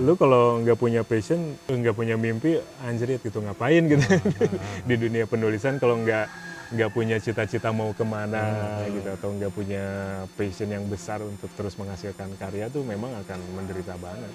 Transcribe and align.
Lu 0.00 0.16
kalau 0.16 0.56
nggak 0.64 0.80
punya 0.80 1.04
passion, 1.04 1.52
nggak 1.68 1.92
punya 1.92 2.16
mimpi, 2.16 2.56
anjrit 2.80 3.20
gitu 3.20 3.44
ngapain 3.44 3.84
gitu 3.84 4.00
di 4.88 4.94
dunia 4.96 5.28
penulisan 5.28 5.76
kalau 5.76 6.00
nggak 6.00 6.32
nggak 6.72 6.90
punya 6.96 7.20
cita-cita 7.20 7.68
mau 7.68 7.92
ke 7.92 8.00
mana 8.00 8.80
gitu 8.88 9.04
atau 9.12 9.28
nggak 9.36 9.52
punya 9.52 9.84
passion 10.32 10.72
yang 10.72 10.88
besar 10.88 11.20
untuk 11.20 11.52
terus 11.52 11.76
menghasilkan 11.76 12.32
karya 12.40 12.72
tuh 12.72 12.80
memang 12.80 13.12
akan 13.20 13.36
menderita 13.52 13.92
banget. 14.00 14.32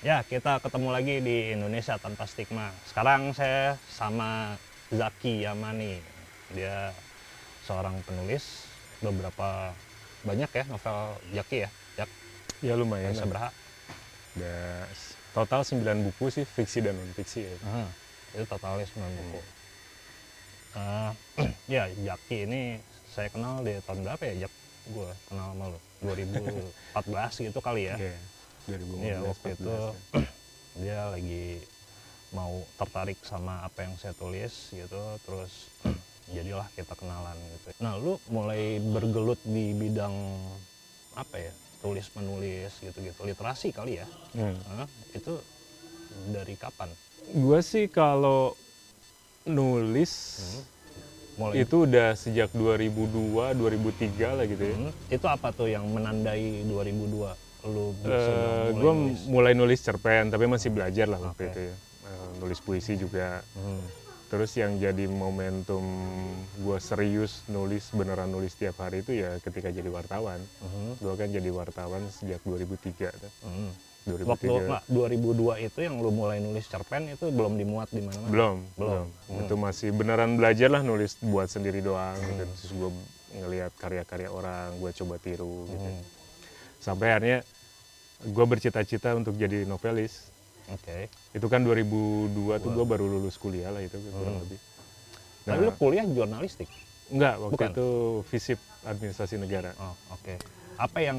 Ya, 0.00 0.24
kita 0.24 0.64
ketemu 0.64 0.88
lagi 0.96 1.20
di 1.20 1.52
Indonesia 1.52 2.00
tanpa 2.00 2.24
stigma. 2.24 2.72
Sekarang 2.88 3.36
saya 3.36 3.76
sama 3.92 4.56
Zaki 4.88 5.44
Yamani. 5.44 6.00
Dia 6.56 6.88
seorang 7.68 8.00
penulis, 8.08 8.64
beberapa 9.04 9.76
banyak 10.20 10.50
ya 10.52 10.64
novel 10.68 10.98
Zaki 11.32 11.58
ya. 11.64 11.70
Jak, 11.96 12.08
Ya 12.60 12.74
lumayan. 12.76 13.12
Ada 14.30 14.86
s- 14.92 15.16
total 15.32 15.60
9 15.64 16.06
buku 16.06 16.24
sih 16.30 16.44
fiksi 16.44 16.78
dan 16.80 16.94
non 16.96 17.10
fiksi 17.12 17.40
ya. 17.44 17.54
Aha, 17.66 17.84
itu 18.36 18.44
totalnya 18.46 18.86
9 18.86 19.10
buku. 19.10 19.40
Eh, 20.70 21.10
ya, 21.76 21.82
Zaki 21.90 22.36
ini 22.46 22.78
saya 23.10 23.28
kenal 23.28 23.64
di 23.64 23.74
tahun 23.82 24.06
berapa 24.06 24.22
ya, 24.30 24.46
Jak? 24.46 24.52
Gue 24.90 25.10
kenal 25.28 25.48
sama 25.54 25.64
lu. 25.70 25.78
2014 26.00 27.44
gitu 27.44 27.58
kali 27.60 27.82
ya. 27.90 27.96
Iya. 27.98 28.16
2015 28.68 29.02
Iya, 29.02 29.16
waktu 29.20 29.46
14 29.50 29.56
itu 29.56 29.74
ya. 29.74 29.90
dia 30.80 31.00
lagi 31.10 31.46
mau 32.30 32.54
tertarik 32.78 33.18
sama 33.26 33.66
apa 33.66 33.82
yang 33.82 33.98
saya 33.98 34.14
tulis 34.14 34.70
gitu, 34.70 35.02
terus 35.26 35.52
jadilah 36.30 36.66
kita 36.74 36.94
kenalan 36.94 37.36
gitu. 37.54 37.66
Nah, 37.82 37.98
lu 37.98 38.18
mulai 38.30 38.78
bergelut 38.78 39.40
di 39.42 39.74
bidang 39.74 40.14
apa 41.14 41.36
ya? 41.38 41.52
Tulis 41.80 42.12
menulis 42.12 42.72
gitu-gitu, 42.78 43.20
literasi 43.24 43.72
kali 43.72 43.98
ya? 43.98 44.06
Hmm. 44.36 44.56
Hah? 44.68 44.88
itu 45.10 45.42
dari 46.30 46.54
kapan? 46.54 46.92
Gua 47.34 47.58
sih 47.60 47.86
kalau 47.86 48.54
nulis 49.44 50.12
Mulai 51.38 51.64
itu 51.64 51.88
udah 51.88 52.12
sejak 52.12 52.52
2002, 52.52 53.56
2003 53.56 54.36
lah 54.36 54.44
gitu 54.44 54.60
ya. 54.60 54.76
Hmm, 54.76 54.92
itu 55.08 55.26
apa 55.26 55.48
tuh 55.56 55.72
yang 55.72 55.88
menandai 55.88 56.68
2002 56.68 57.32
lu 57.64 57.92
Eh, 58.04 58.04
mulai 58.04 58.72
gue 58.72 58.92
nulis? 58.92 59.20
mulai 59.28 59.52
nulis 59.52 59.80
cerpen 59.80 60.28
tapi 60.28 60.44
masih 60.48 60.72
belajar 60.72 61.04
lah 61.08 61.20
waktu 61.20 61.48
itu 61.48 61.60
ya 61.72 61.74
Eh, 62.00 62.28
nulis 62.40 62.60
puisi 62.60 62.96
juga 62.96 63.44
Hmm. 63.52 63.84
Terus 64.30 64.54
yang 64.54 64.78
jadi 64.78 65.04
momentum 65.04 65.82
gue 66.56 66.78
serius 66.78 67.42
nulis 67.46 67.90
beneran 67.90 68.30
nulis 68.30 68.54
tiap 68.54 68.78
hari 68.78 69.02
itu 69.02 69.18
ya 69.18 69.36
ketika 69.38 69.68
jadi 69.68 69.90
wartawan 69.90 70.38
Mhm. 70.60 70.90
gue 70.96 71.14
kan 71.16 71.28
jadi 71.28 71.50
wartawan 71.50 72.02
sejak 72.08 72.38
2003 72.40 73.10
tuh. 73.12 73.32
Mhm. 73.42 73.68
2003 74.00 74.24
Waktu 74.24 74.46
enggak, 74.64 74.82
2002 74.88 75.54
itu 75.60 75.78
yang 75.78 75.98
lu 75.98 76.08
mulai 76.08 76.38
nulis 76.38 76.64
cerpen 76.64 77.10
itu 77.10 77.26
belum 77.28 77.52
dimuat 77.54 77.90
di 77.90 78.00
mana-mana. 78.00 78.30
belum 78.30 78.56
Belum. 78.72 78.88
belum 79.04 79.06
Hmm. 79.28 79.40
itu 79.44 79.54
masih 79.58 79.88
beneran 79.92 80.30
belajar 80.32 80.68
lah 80.68 80.80
nulis 80.80 81.18
buat 81.20 81.46
sendiri 81.46 81.82
doang 81.82 82.16
gitu. 82.16 82.44
terus 82.46 82.72
gue 82.72 82.90
ngelihat 83.32 83.72
karya-karya 83.76 84.26
orang 84.26 84.72
gue 84.76 84.90
coba 84.94 85.14
tiru 85.16 85.66
gitu 85.66 85.84
Hmm. 85.84 86.02
sampai 86.78 87.06
akhirnya 87.10 87.38
gue 88.22 88.44
bercita-cita 88.46 89.12
untuk 89.12 89.34
jadi 89.34 89.62
novelis 89.64 90.30
Oke. 90.70 91.10
itu 91.30 91.46
kan 91.46 91.60
2002 91.60 92.30
tuh 92.56 92.70
gue 92.70 92.84
baru 92.84 93.06
lulus 93.08 93.34
kuliah 93.36 93.68
lah 93.68 93.80
itu 93.80 93.94
kurang 94.08 94.36
Hmm. 94.36 94.42
lebih 94.44 94.58
Tapi 95.42 95.60
lu 95.60 95.72
kuliah 95.74 96.04
jurnalistik. 96.04 96.68
enggak 97.08 97.34
waktu 97.38 97.52
Bukan? 97.52 97.70
itu 97.72 97.88
visip 98.24 98.58
administrasi 98.82 99.34
negara 99.36 99.74
Oh, 99.76 99.94
oke. 100.10 100.38
Apa 100.76 100.98
yang 101.00 101.18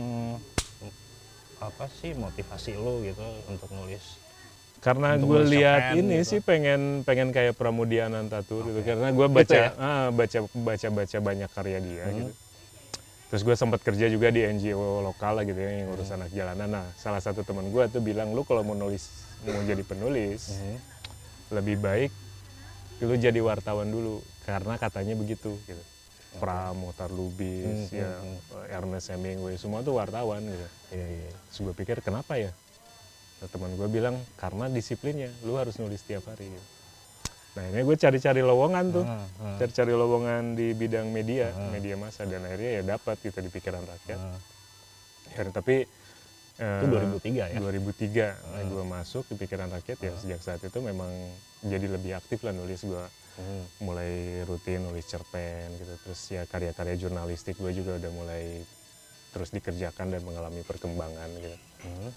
apa 1.60 1.86
sih 1.94 2.12
motivasi 2.12 2.74
lu 2.74 3.04
gitu 3.04 3.22
untuk 3.46 3.70
nulis? 3.72 4.18
karena 4.80 5.14
gue 5.14 5.42
lihat 5.48 5.94
ini 5.94 6.18
gitu. 6.18 6.28
sih 6.28 6.40
pengen 6.42 7.06
pengen 7.06 7.30
kayak 7.30 7.54
Pramudia 7.54 8.10
Anantatur 8.10 8.66
gitu 8.66 8.82
Oke. 8.82 8.88
karena 8.88 9.14
gue 9.14 9.28
Gitu 9.28 9.38
baca 9.38 9.54
ya? 9.54 9.70
ah, 9.78 10.08
baca 10.10 10.38
baca 10.52 10.88
baca 10.90 11.18
banyak 11.22 11.50
karya 11.52 11.78
dia 11.80 12.04
Hmm. 12.04 12.18
gitu 12.18 12.34
terus 13.30 13.42
gue 13.44 13.54
sempat 13.54 13.80
kerja 13.80 14.10
juga 14.10 14.28
di 14.28 14.42
NGO 14.42 14.76
lokal 15.02 15.38
lah 15.38 15.46
gitu 15.46 15.56
ya 15.56 15.70
yang 15.72 15.86
ngurus 15.86 16.10
Hmm. 16.10 16.18
anak 16.18 16.30
jalanan 16.32 16.66
nah 16.68 16.86
salah 16.96 17.22
satu 17.22 17.46
teman 17.46 17.70
gue 17.70 17.84
tuh 17.88 18.02
bilang 18.02 18.34
lu 18.34 18.42
kalau 18.42 18.60
mau 18.60 18.74
nulis 18.74 19.06
mau 19.44 19.62
jadi 19.64 19.82
penulis 19.82 20.42
Mhm. 20.54 20.76
lebih 21.52 21.78
baik 21.78 22.12
lu 23.02 23.18
jadi 23.18 23.42
wartawan 23.42 23.90
dulu 23.90 24.22
karena 24.46 24.78
katanya 24.78 25.18
begitu 25.18 25.58
gitu 25.66 25.82
Pram, 26.32 26.88
Muhtar 26.88 27.12
Lubis, 27.12 27.92
Hmm, 27.92 28.00
ya 28.00 28.10
hmm, 28.24 28.72
Ernest 28.72 29.12
Hemingway, 29.12 29.60
semua 29.60 29.84
tuh 29.84 30.00
wartawan 30.00 30.40
gitu. 30.40 30.68
Iya, 30.96 31.08
iya. 31.28 31.32
Terus 31.52 31.58
gue 31.60 31.74
pikir 31.76 32.00
kenapa 32.00 32.40
ya? 32.40 32.56
Nah, 33.44 33.52
teman 33.52 33.76
gue 33.76 33.84
bilang 33.92 34.16
karena 34.40 34.72
disiplinnya, 34.72 35.28
lu 35.44 35.60
harus 35.60 35.76
nulis 35.76 36.00
tiap 36.00 36.24
hari. 36.32 36.48
Gitu. 36.48 36.68
Nah 37.52 37.68
ini 37.68 37.84
gue 37.84 37.98
cari-cari 38.00 38.40
lowongan 38.40 38.86
tuh, 38.96 39.04
ah, 39.04 39.28
cari-cari 39.60 39.92
lowongan 39.92 40.56
di 40.56 40.72
bidang 40.72 41.12
media, 41.12 41.52
Hmm. 41.52 41.68
media 41.68 42.00
massa 42.00 42.24
dan 42.24 42.48
akhirnya 42.48 42.72
ya 42.80 42.84
dapat 42.88 43.20
gitu 43.20 43.40
di 43.44 43.50
pikiran 43.52 43.84
rakyat. 43.84 44.20
Ya, 45.36 45.44
tapi 45.52 45.84
Itu 46.62 46.86
2003 46.88 47.50
ya? 47.50 47.58
2003 47.58 48.28
Hmm. 48.38 48.70
gue 48.70 48.84
masuk 48.86 49.24
di 49.26 49.36
pikiran 49.36 49.68
rakyat 49.68 49.98
ya 49.98 50.14
sejak 50.14 50.40
saat 50.40 50.62
itu 50.62 50.78
memang 50.78 51.10
jadi 51.62 51.90
lebih 51.90 52.14
aktif 52.14 52.46
lah 52.46 52.54
nulis 52.54 52.86
gue 52.86 53.06
Hmm. 53.32 53.64
mulai 53.82 54.44
rutin 54.44 54.84
nulis 54.84 55.08
cerpen 55.08 55.74
gitu 55.74 55.94
terus 56.04 56.22
ya 56.30 56.46
karya-karya 56.46 57.00
jurnalistik 57.00 57.58
gue 57.58 57.72
juga 57.72 57.98
udah 57.98 58.12
mulai 58.12 58.62
terus 59.32 59.50
dikerjakan 59.50 60.12
dan 60.12 60.22
mengalami 60.22 60.62
perkembangan 60.62 61.30
gitu 61.34 61.58
Hmm. 61.82 62.12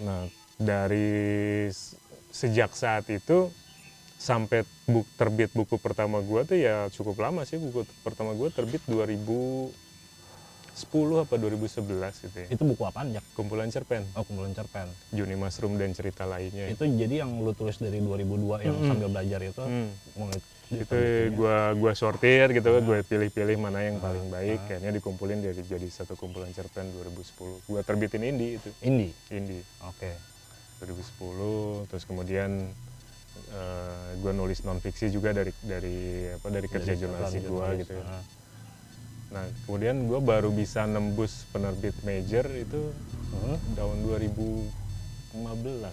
nah 0.00 0.22
dari 0.58 1.70
sejak 2.28 2.74
saat 2.74 3.06
itu 3.06 3.54
sampai 4.18 4.66
buk, 4.84 5.06
terbit 5.14 5.54
buku 5.54 5.78
pertama 5.78 6.18
gue 6.18 6.42
tuh 6.42 6.58
ya 6.58 6.90
cukup 6.90 7.22
lama 7.22 7.46
sih 7.46 7.54
buku 7.54 7.86
pertama 8.02 8.34
gue 8.34 8.50
terbit 8.50 8.82
2010 10.80 11.24
apa 11.24 11.34
2011 11.34 12.22
gitu 12.22 12.36
ya 12.38 12.46
Itu 12.48 12.62
buku 12.64 12.82
apaan, 12.84 13.10
Jak? 13.10 13.24
kumpulan 13.32 13.66
cerpen 13.68 14.06
Oh, 14.14 14.22
kumpulan 14.22 14.52
cerpen. 14.52 14.86
Juni 15.10 15.34
Mushroom 15.34 15.74
dan 15.74 15.90
cerita 15.90 16.22
lainnya 16.24 16.70
Itu 16.70 16.86
jadi 16.86 17.22
yang 17.22 17.34
lu 17.36 17.50
tulis 17.52 17.74
dari 17.76 17.98
2002 17.98 18.62
yang 18.62 18.76
Mm-mm. 18.76 18.88
sambil 18.88 19.08
belajar 19.08 19.40
itu 19.42 19.64
Hmm. 19.64 19.90
itu 20.68 20.84
diterbitinnya. 20.84 21.32
gua 21.32 21.56
gua 21.72 21.92
sortir 21.94 22.44
gitu 22.52 22.68
Ah. 22.68 22.78
gue 22.78 22.98
pilih-pilih 23.02 23.56
mana 23.56 23.80
yang 23.82 23.96
paling 23.98 24.28
baik 24.28 24.58
Ah. 24.60 24.66
kayaknya 24.68 24.90
dikumpulin 24.94 25.38
jadi 25.42 25.62
jadi 25.66 25.88
satu 25.88 26.12
kumpulan 26.14 26.52
cerpen 26.52 26.92
2010 26.94 27.64
gua 27.64 27.80
terbitin 27.80 28.22
indie 28.22 28.50
itu 28.54 28.68
indie. 28.82 29.16
indie 29.30 29.64
Oke. 29.82 30.12
2010 30.78 31.88
terus 31.88 32.04
kemudian 32.04 32.68
eh, 33.48 34.08
gua 34.18 34.32
nulis 34.32 34.60
non 34.60 34.76
fiksi 34.76 35.08
juga 35.08 35.32
dari 35.32 35.50
dari 35.58 35.96
apa 36.28 36.46
dari 36.46 36.66
kerja 36.66 36.92
jurnalistik 36.94 37.42
jurnalis. 37.42 37.78
gitu 37.82 37.92
ya. 37.94 38.04
Ah. 38.04 38.22
Nah 39.28 39.44
kemudian 39.62 40.08
gua 40.08 40.20
baru 40.20 40.48
bisa 40.48 40.84
nembus 40.84 41.44
penerbit 41.50 41.92
major 42.00 42.48
itu 42.50 42.92
Hmm. 43.28 43.60
tahun 43.76 44.00
2015 44.02 44.64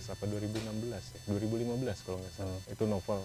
apa 0.07 0.23
2016 0.23 1.03
ya 1.11 1.19
2015 1.27 1.99
kalau 2.01 2.17
nggak 2.17 2.31
salah 2.33 2.55
Hmm. 2.55 2.71
itu 2.71 2.83
novel 2.87 3.19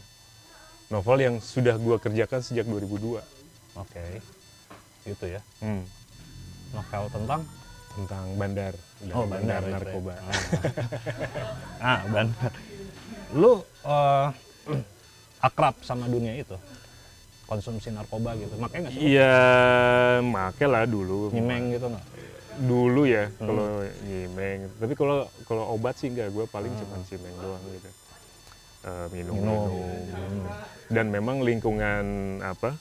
novel 0.88 1.16
yang 1.16 1.36
sudah 1.38 1.78
gua 1.78 1.96
kerjakan 1.96 2.42
sejak 2.42 2.66
2002 2.66 3.22
Oke. 3.72 4.18
Itu 5.00 5.24
ya. 5.24 5.38
Hmm, 5.62 5.86
Novel 6.70 7.06
tentang 7.08 7.40
tentang 7.90 8.26
bandar 8.34 8.74
Oh, 9.10 9.22
bandar, 9.24 9.62
itu 9.62 9.70
ya. 9.70 9.74
narkoba 9.78 10.14
ah, 11.80 12.02
bandar. 12.14 12.52
Lu 13.32 13.52
eh, 13.62 14.26
akrab 15.46 15.78
sama 15.80 16.04
dunia 16.04 16.34
itu? 16.34 16.58
Konsumsi 17.50 17.90
narkoba 17.90 18.38
gitu. 18.38 18.54
Makanya 18.54 18.86
nggak 18.86 18.92
sih? 18.94 19.10
iya 19.10 19.34
make 20.22 20.62
lah 20.70 20.86
dulu 20.86 21.34
Nyimeng 21.34 21.74
gitu 21.74 21.86
nggak? 21.90 22.06
dulu 22.60 23.02
ya 23.08 23.24
Hmm. 23.26 23.40
kalau 23.40 23.66
nyimeng 24.04 24.58
tapi 24.76 24.92
kalau 24.92 25.18
kalau 25.48 25.64
obat 25.72 25.96
sih 25.96 26.12
enggak 26.12 26.28
gue 26.28 26.44
paling 26.46 26.70
Hmm. 26.70 26.80
cuma 26.84 26.96
cimeng 27.02 27.34
doang 27.36 27.64
gitu 27.74 27.90
Eh, 28.80 29.06
minum 29.12 29.34
Minum. 29.36 29.60
minum 29.60 30.44
dan 30.88 31.06
memang 31.08 31.40
lingkungan 31.40 32.04
apa 32.40 32.76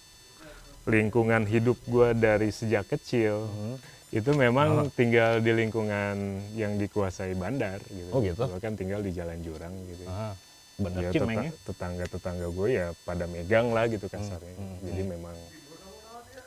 lingkungan 0.85 1.43
hidup 1.43 1.75
gue 1.85 2.07
dari 2.13 2.51
sejak 2.51 2.85
kecil 2.87 3.49
Hmm. 3.49 3.75
itu 4.09 4.31
memang 4.33 4.89
tinggal 4.93 5.39
di 5.39 5.51
lingkungan 5.53 6.15
yang 6.53 6.75
dikuasai 6.75 7.33
bandar 7.33 7.77
gitu. 7.85 8.09
Oh, 8.09 8.19
gitu? 8.19 8.41
Gue 8.47 8.59
kan 8.59 8.73
tinggal 8.73 8.99
di 9.01 9.11
jalan 9.11 9.37
jurang 9.39 9.73
gitu. 9.85 10.03
Ah, 10.07 10.33
bandar 10.79 11.01
Ya, 11.03 11.11
Cimeng 11.11 11.37
ya? 11.43 11.51
tetangga 11.61 12.05
tetangga 12.07 12.47
gue 12.47 12.67
ya 12.71 12.87
pada 13.03 13.25
megang 13.25 13.69
lah 13.69 13.85
gitu 13.85 14.07
kasarnya. 14.07 14.55
hmm, 14.55 14.77
Jadi 14.81 15.01
memang 15.05 15.35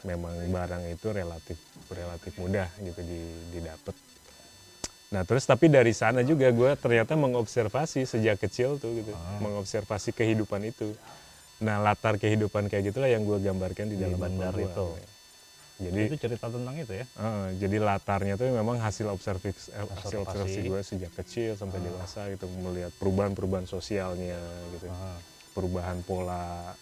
memang 0.03 0.35
barang 0.51 0.85
itu 0.89 1.07
relatif 1.09 1.59
relatif 1.89 2.33
mudah 2.35 2.67
gitu 2.77 3.01
di, 3.01 3.21
didapat. 3.53 3.95
Nah 5.13 5.23
terus 5.23 5.45
tapi 5.45 5.69
dari 5.69 5.93
sana 5.93 6.25
juga 6.25 6.49
gue 6.49 6.71
ternyata 6.75 7.13
mengobservasi 7.15 8.03
sejak 8.03 8.41
kecil 8.41 8.81
tuh 8.81 8.97
gitu, 8.97 9.13
Ah. 9.13 9.39
mengobservasi 9.39 10.11
kehidupan 10.11 10.65
itu. 10.65 10.97
Nah 11.61 11.79
latar 11.79 12.17
kehidupan 12.17 12.67
kayak 12.67 12.91
gitulah 12.91 13.07
yang 13.07 13.23
gue 13.23 13.39
gambarkan 13.39 13.87
di 13.87 13.95
Di 13.95 14.03
dalam 14.03 14.19
bandar 14.19 14.57
itu. 14.57 14.67
gitu. 14.67 14.87
Jadi 15.83 16.01
itu 16.07 16.17
cerita 16.19 16.47
tentang 16.47 16.75
itu 16.75 16.93
ya? 16.93 17.05
Eh, 17.09 17.47
jadi 17.59 17.77
latarnya 17.79 18.35
tuh 18.35 18.49
memang 18.49 18.77
hasil 18.77 19.07
observasi 19.07 19.71
eh, 19.71 19.87
hasil 19.97 20.19
Observasi. 20.21 20.61
gue 20.65 20.81
sejak 20.81 21.13
kecil 21.15 21.51
sampai 21.53 21.79
dewasa 21.79 22.29
gitu 22.29 22.47
melihat 22.57 22.93
perubahan-perubahan 22.95 23.67
sosialnya 23.67 24.39
gitu. 24.73 24.87
Ah. 24.89 25.19
perubahan 25.53 26.01
pola 26.01 26.73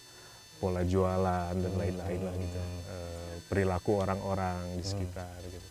pola 0.55 0.79
jualan 0.81 1.51
dan 1.51 1.67
Hmm. 1.67 1.81
lain-lain 1.81 2.21
lah 2.21 2.33
gitu. 2.33 2.59
Eh, 2.87 3.35
perilaku 3.45 3.97
orang-orang 3.97 4.63
di 4.73 4.85
sekitar 4.85 5.27
gitu. 5.43 5.67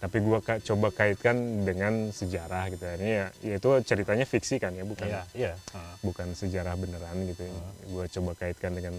Tapi 0.00 0.16
gua 0.18 0.40
ka- 0.40 0.56
coba 0.58 0.88
kaitkan 0.88 1.36
dengan 1.60 2.08
sejarah 2.08 2.72
gitu. 2.72 2.80
Ini 2.80 3.08
ya, 3.10 3.26
ya 3.44 3.54
itu 3.54 3.68
ceritanya 3.84 4.24
fiksi 4.24 4.56
kan 4.56 4.72
ya 4.72 4.80
bukan 4.82 5.04
iya 5.04 5.20
iya. 5.34 5.52
Ah. 5.76 5.92
bukan 6.00 6.32
sejarah 6.32 6.72
beneran 6.72 7.28
gitu 7.28 7.44
gua 7.86 8.08
coba 8.08 8.32
kaitkan 8.34 8.72
dengan 8.72 8.96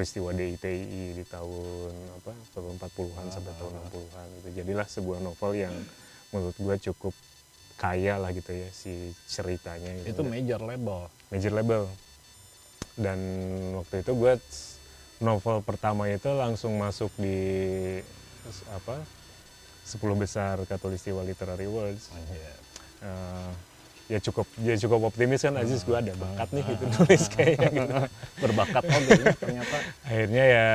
peristiwa 0.00 0.32
DITI 0.32 1.12
di 1.12 1.24
tahun 1.28 1.92
apa 2.16 2.32
tahun 2.56 2.80
40-an 2.80 3.26
sampai 3.28 3.52
tahun 3.60 3.72
60-an 3.92 4.26
gitu. 4.40 4.48
Jadilah 4.56 4.88
sebuah 4.88 5.20
novel 5.20 5.52
yang 5.60 5.76
menurut 6.32 6.56
gua 6.56 6.80
cukup 6.80 7.12
kaya 7.76 8.16
lah 8.16 8.32
gitu 8.32 8.48
ya 8.48 8.72
si 8.72 9.12
ceritanya 9.28 9.92
gitu. 10.00 10.16
Itu 10.16 10.22
major 10.24 10.64
label. 10.64 11.12
Major 11.28 11.52
label. 11.52 11.82
Dan 12.96 13.18
waktu 13.76 14.00
itu 14.00 14.12
gue 14.16 14.32
novel 15.20 15.60
pertama 15.60 16.08
itu 16.08 16.32
langsung 16.32 16.80
masuk 16.80 17.12
di 17.20 17.36
apa 18.72 19.04
10 19.84 20.00
besar 20.16 20.60
Katulistiwa 20.64 21.20
Literary 21.24 21.68
Awards 21.68 22.08
Anjir. 22.12 22.56
Eh, 23.04 23.52
ya 24.10 24.18
cukup 24.18 24.46
ya 24.58 24.74
cukup 24.74 25.00
optimis 25.06 25.46
kan 25.46 25.54
Aziz 25.54 25.86
gue 25.86 25.94
ada 25.94 26.10
bakat 26.18 26.50
nih 26.50 26.64
gitu 26.66 26.84
nulis 26.98 27.22
kayaknya 27.30 27.68
gitu. 27.70 27.94
Berbakat 28.42 28.82
oh 28.90 29.00
gitu, 29.06 29.24
ternyata. 29.38 29.76
Akhirnya 30.02 30.44
ya 30.50 30.68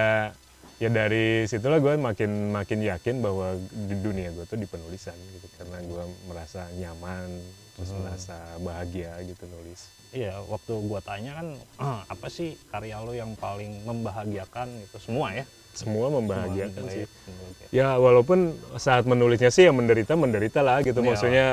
ya 0.79 0.89
dari 0.91 1.43
situlah 1.43 1.83
gue 1.83 1.93
makin 1.99 2.55
makin 2.55 2.79
yakin 2.79 3.19
bahwa 3.19 3.59
di 3.59 3.95
dunia 3.99 4.31
gue 4.31 4.47
tuh 4.47 4.55
di 4.55 4.63
penulisan 4.63 5.19
gitu. 5.35 5.47
Karena 5.59 5.83
gue 5.83 6.03
merasa 6.31 6.63
nyaman 6.79 7.27
terus 7.75 7.91
merasa 7.91 8.39
bahagia 8.63 9.11
gitu 9.27 9.43
nulis. 9.51 9.91
Iya 10.15 10.39
waktu 10.47 10.71
gua 10.87 11.03
tanya 11.03 11.35
kan 11.43 11.47
"Ah, 11.75 11.99
apa 12.07 12.31
sih 12.31 12.55
karya 12.71 13.03
lo 13.03 13.11
yang 13.11 13.35
paling 13.35 13.83
membahagiakan? 13.83 14.87
Itu 14.87 14.95
semua 15.03 15.35
ya? 15.35 15.43
Semua 15.75 16.07
membahagiakan 16.07 16.87
Semua 16.87 16.95
sih. 16.95 17.03
Ya 17.75 17.99
walaupun 17.99 18.55
saat 18.79 19.03
menulisnya 19.03 19.51
sih 19.51 19.67
ya 19.67 19.75
menderita 19.75 20.15
menderita 20.15 20.63
lah 20.63 20.79
gitu. 20.87 21.03
Iya. 21.03 21.07
maksudnya 21.11 21.47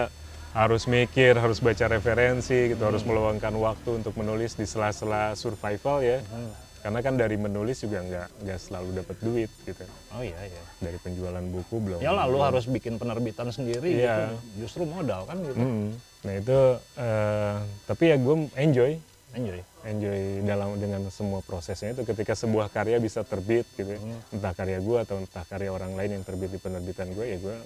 harus 0.53 0.85
mikir 0.85 1.33
harus 1.35 1.59
baca 1.59 1.89
referensi 1.89 2.69
gitu 2.69 2.79
Hmm. 2.79 2.91
harus 2.93 3.03
meluangkan 3.03 3.55
waktu 3.55 3.91
untuk 3.95 4.13
menulis 4.15 4.53
di 4.53 4.65
sela-sela 4.65 5.33
survival 5.33 6.01
ya 6.01 6.21
Hmm. 6.23 6.53
karena 6.81 6.99
kan 7.01 7.15
dari 7.15 7.37
menulis 7.37 7.81
juga 7.81 8.01
nggak 8.01 8.29
nggak 8.43 8.59
selalu 8.59 8.89
dapat 8.95 9.17
duit 9.19 9.51
gitu 9.63 9.85
oh 10.11 10.21
iya 10.21 10.37
iya 10.43 10.63
dari 10.79 10.99
penjualan 10.99 11.41
buku 11.43 11.77
belum 11.79 11.99
ya 11.99 12.13
lalu 12.13 12.37
harus 12.43 12.65
bikin 12.67 12.97
penerbitan 12.97 13.49
sendiri 13.49 13.87
Iya. 13.87 14.17
gitu 14.29 14.37
justru 14.61 14.83
modal 14.85 15.25
kan 15.25 15.41
gitu 15.41 15.57
Mm. 15.57 15.89
nah 16.23 16.35
itu 16.35 16.59
eh, 16.97 17.57
tapi 17.87 18.05
ya 18.07 18.17
gue 18.17 18.35
enjoy 18.55 18.93
enjoy 19.33 19.61
enjoy 19.83 20.21
dalam 20.45 20.77
dengan 20.77 21.01
semua 21.09 21.41
prosesnya 21.41 21.91
itu 21.91 22.05
ketika 22.05 22.37
sebuah 22.37 22.69
karya 22.69 23.01
bisa 23.01 23.25
terbit 23.25 23.65
gitu. 23.73 23.97
Hmm. 23.97 24.21
entah 24.31 24.53
karya 24.53 24.79
gue 24.79 24.99
atau 25.01 25.17
entah 25.17 25.43
karya 25.43 25.71
orang 25.71 25.97
lain 25.97 26.21
yang 26.21 26.25
terbit 26.25 26.51
di 26.51 26.59
penerbitan 26.59 27.09
gue 27.09 27.25
ya 27.27 27.39
gue 27.41 27.57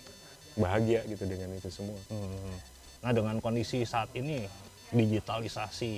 bahagia 0.57 1.05
gitu 1.05 1.25
dengan 1.25 1.51
itu 1.53 1.69
semua 1.69 1.99
Hmm. 2.07 2.76
Nah 3.07 3.15
dengan 3.15 3.39
kondisi 3.39 3.87
saat 3.87 4.11
ini 4.13 4.43
digitalisasi 4.91 5.93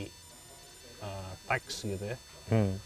eh, 0.99 1.33
teks 1.47 1.89
gitu 1.89 2.05
ya, 2.05 2.17
Hmm. 2.47 2.77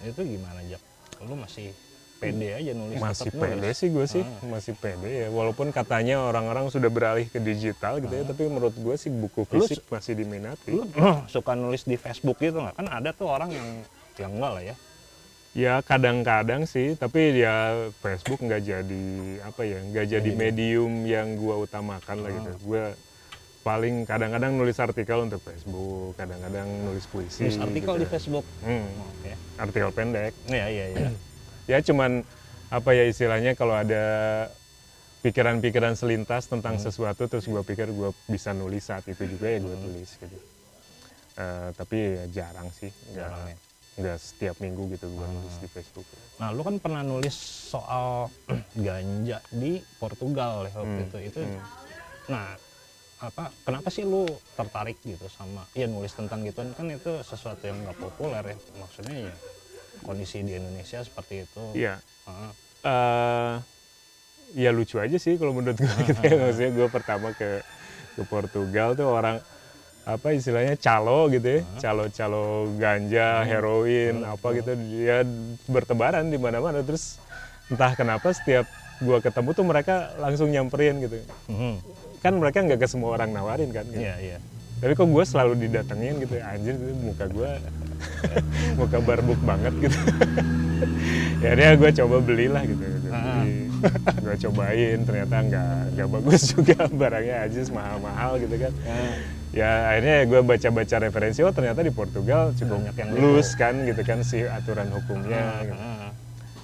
itu 0.00 0.20
gimana 0.22 0.64
Jack? 0.64 0.80
Lu 1.20 1.34
masih 1.34 1.76
pede 2.16 2.48
aja 2.50 2.72
nulis? 2.72 2.96
masih 2.96 3.28
tetap 3.28 3.36
nulis? 3.36 3.52
pede 3.52 3.70
sih 3.74 3.88
gue 3.88 4.06
sih 4.08 4.24
Ah. 4.24 4.48
masih 4.48 4.72
pede 4.74 5.10
ya 5.20 5.28
walaupun 5.28 5.68
katanya 5.68 6.18
orang-orang 6.18 6.66
sudah 6.66 6.88
beralih 6.88 7.26
ke 7.26 7.38
digital 7.38 8.00
gitu 8.00 8.10
ya 8.10 8.24
tapi 8.24 8.42
menurut 8.44 8.72
gue 8.72 8.94
sih 8.94 9.06
buku 9.06 9.44
Lu 9.44 9.48
fisik 9.60 9.84
masih 9.86 10.16
diminati 10.16 10.72
Lu 10.72 10.82
suka 11.30 11.52
nulis 11.52 11.84
di 11.84 11.94
Facebook 11.94 12.38
gitu 12.38 12.58
nggak? 12.58 12.74
Kan 12.74 12.88
ada 12.88 13.12
tuh 13.12 13.28
orang 13.28 13.50
yang 13.50 13.68
yang 14.16 14.32
enggak 14.32 14.50
lah 14.50 14.64
ya. 14.64 14.74
ya 15.54 15.74
kadang-kadang 15.80 16.62
sih 16.64 16.94
tapi 16.94 17.36
ya 17.36 17.54
Facebook 17.96 18.40
nggak 18.40 18.62
jadi 18.62 19.04
apa 19.42 19.62
ya 19.62 19.78
nggak 19.84 20.06
jadi 20.08 20.30
medium 20.32 20.92
yang 21.04 21.34
gue 21.34 21.54
utamakan 21.60 22.16
lah 22.18 22.30
gitu 22.32 22.50
gue 22.64 22.82
paling 23.68 23.94
kadang-kadang 24.02 24.56
nulis 24.56 24.78
artikel 24.78 25.18
untuk 25.20 25.40
Facebook 25.40 26.16
kadang-kadang 26.16 26.64
nulis 26.82 27.04
puisi 27.04 27.44
Nulis 27.44 27.60
artikel 27.60 27.92
gitu 27.94 28.00
di. 28.00 28.08
Facebook. 28.08 28.44
Hmm, 28.62 28.88
Oke. 29.12 29.32
artikel 29.58 29.90
pendek 29.92 30.32
Iya 30.48 30.66
iya 30.66 30.86
iya. 30.88 31.08
ya 31.66 31.78
cuman 31.82 32.24
apa 32.68 32.90
ya 32.90 33.04
istilahnya 33.04 33.52
kalau 33.52 33.74
ada 33.74 34.04
pikiran-pikiran 35.18 35.92
selintas 35.94 36.46
tentang 36.46 36.74
Hmm. 36.74 36.84
sesuatu 36.84 37.26
terus 37.26 37.44
gue 37.44 37.60
pikir 37.62 37.90
gue 37.90 38.08
bisa 38.26 38.52
nulis 38.52 38.80
saat 38.82 39.04
itu 39.04 39.26
juga 39.26 39.46
ya 39.46 39.58
gue 39.58 39.68
Hmm. 39.70 39.84
tulis 39.84 40.10
gitu 40.14 40.38
Eh, 41.36 41.70
tapi 41.72 41.96
ya 42.18 42.24
jarang 42.32 42.66
sih 42.72 42.90
Jarang 43.12 43.46
ya. 43.46 43.56
nggak 43.96 44.18
setiap 44.18 44.56
minggu 44.58 44.90
gitu 44.90 45.06
gue 45.06 45.26
nulis 45.28 45.52
Hmm. 45.52 45.62
di 45.62 45.68
Facebook 45.68 46.06
Nah 46.36 46.50
lu 46.50 46.62
kan 46.62 46.76
pernah 46.76 47.02
nulis 47.02 47.34
soal 47.68 48.26
ganja 48.78 49.38
di 49.52 49.72
Portugal 49.94 50.64
ya 50.64 50.72
waktu 50.72 50.88
Hmm, 50.96 51.04
itu. 51.04 51.18
Itu 51.28 51.40
hmm. 51.42 51.60
nah 52.26 52.48
apa 53.18 53.50
kenapa 53.66 53.90
sih 53.90 54.06
lu 54.06 54.30
tertarik 54.54 54.94
gitu 55.02 55.26
sama 55.26 55.66
ya 55.74 55.90
nulis 55.90 56.14
tentang 56.14 56.46
gituan 56.46 56.70
kan 56.70 56.86
itu 56.86 57.18
sesuatu 57.26 57.66
yang 57.66 57.82
nggak 57.82 57.98
populer 57.98 58.54
ya. 58.54 58.56
Maksudnya 58.78 59.16
ya 59.26 59.34
kondisi 60.06 60.46
di 60.46 60.54
Indonesia 60.54 61.02
seperti 61.02 61.42
itu. 61.42 61.62
Iya. 61.74 61.98
Ah, 62.30 62.54
eh 62.86 63.54
ya 64.54 64.70
lucu 64.70 65.02
aja 65.02 65.18
sih 65.18 65.34
kalau 65.34 65.50
menurut 65.50 65.82
gue 65.82 65.90
gitu 66.06 66.22
ya. 66.22 66.38
Maksudnya 66.46 66.70
gue 66.70 66.88
pertama 66.88 67.34
ke 67.34 67.58
ke 68.14 68.22
Portugal 68.22 68.94
tuh 68.94 69.10
orang 69.10 69.42
apa 70.06 70.32
istilahnya 70.32 70.78
calo 70.78 71.26
gitu 71.26 71.58
ya. 71.58 71.60
Calo 71.82 72.06
calo 72.14 72.70
ganja 72.78 73.42
heroin 73.42 74.22
apa 74.22 74.46
gitu. 74.54 74.78
Dia 74.78 75.26
bertebaran 75.66 76.30
di 76.30 76.38
mana-mana. 76.38 76.86
Terus 76.86 77.18
entah 77.66 77.98
kenapa 77.98 78.30
setiap 78.30 78.70
gue 79.02 79.18
ketemu 79.18 79.50
tuh 79.58 79.66
mereka 79.66 80.14
langsung 80.22 80.54
nyamperin 80.54 81.02
gitu. 81.02 81.18
Mhm. 81.50 81.98
Kan 82.18 82.32
mereka 82.34 82.58
nggak 82.64 82.80
ke 82.82 82.88
semua 82.90 83.14
orang 83.14 83.30
nawarin 83.30 83.70
kan 83.70 83.86
gitu. 83.88 84.02
iya 84.02 84.14
iya 84.18 84.38
tapi 84.78 84.94
kok 84.94 85.10
gue 85.10 85.24
selalu 85.26 85.52
didatengin 85.66 86.22
gitu 86.22 86.34
anjir 86.38 86.74
gitu, 86.78 86.94
muka 87.02 87.26
gue 87.26 87.50
muka 88.78 88.98
barbuk 89.02 89.40
banget 89.42 89.74
gitu 89.82 89.98
ya 91.44 91.50
dia 91.58 91.74
gue 91.74 91.90
coba 92.02 92.16
belilah 92.22 92.62
gitu, 92.62 92.82
gitu. 92.82 93.08
Ah. 93.10 93.42
gue 94.22 94.34
cobain 94.46 94.98
ternyata 95.02 95.34
nggak 95.42 95.74
nggak 95.98 96.08
bagus 96.14 96.42
juga 96.54 96.86
barangnya 96.90 97.36
aja 97.46 97.60
mahal-mahal 97.74 98.30
gitu 98.38 98.54
kan 98.58 98.72
Ah, 98.86 99.14
ya 99.50 99.70
akhirnya 99.94 100.16
gue 100.30 100.40
baca-baca 100.46 100.96
referensi 101.02 101.40
oh 101.42 101.50
ternyata 101.54 101.80
di 101.82 101.90
Portugal 101.90 102.54
cukup 102.54 102.78
Banyak 102.78 102.96
yang 102.98 103.10
loose 103.18 103.52
kan 103.58 103.74
gitu 103.82 104.02
kan 104.06 104.22
si 104.22 104.46
aturan 104.46 104.90
hukumnya 104.94 105.66
gitu. 105.66 105.74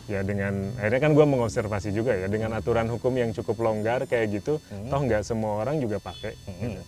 Ya 0.05 0.21
dengan 0.21 0.53
akhirnya 0.77 1.01
kan 1.01 1.13
gue 1.13 1.25
mengobservasi 1.25 1.89
juga 1.91 2.13
ya 2.13 2.27
dengan 2.27 2.53
aturan 2.53 2.87
hukum 2.87 3.13
yang 3.13 3.33
cukup 3.33 3.57
longgar 3.59 4.05
kayak 4.05 4.35
gitu 4.35 4.61
Hmm. 4.69 4.89
toh 4.89 5.01
nggak 5.01 5.23
semua 5.23 5.61
orang 5.61 5.79
juga 5.79 5.97
pakai 5.99 6.37
mhm. 6.45 6.61
gitu. 6.63 6.83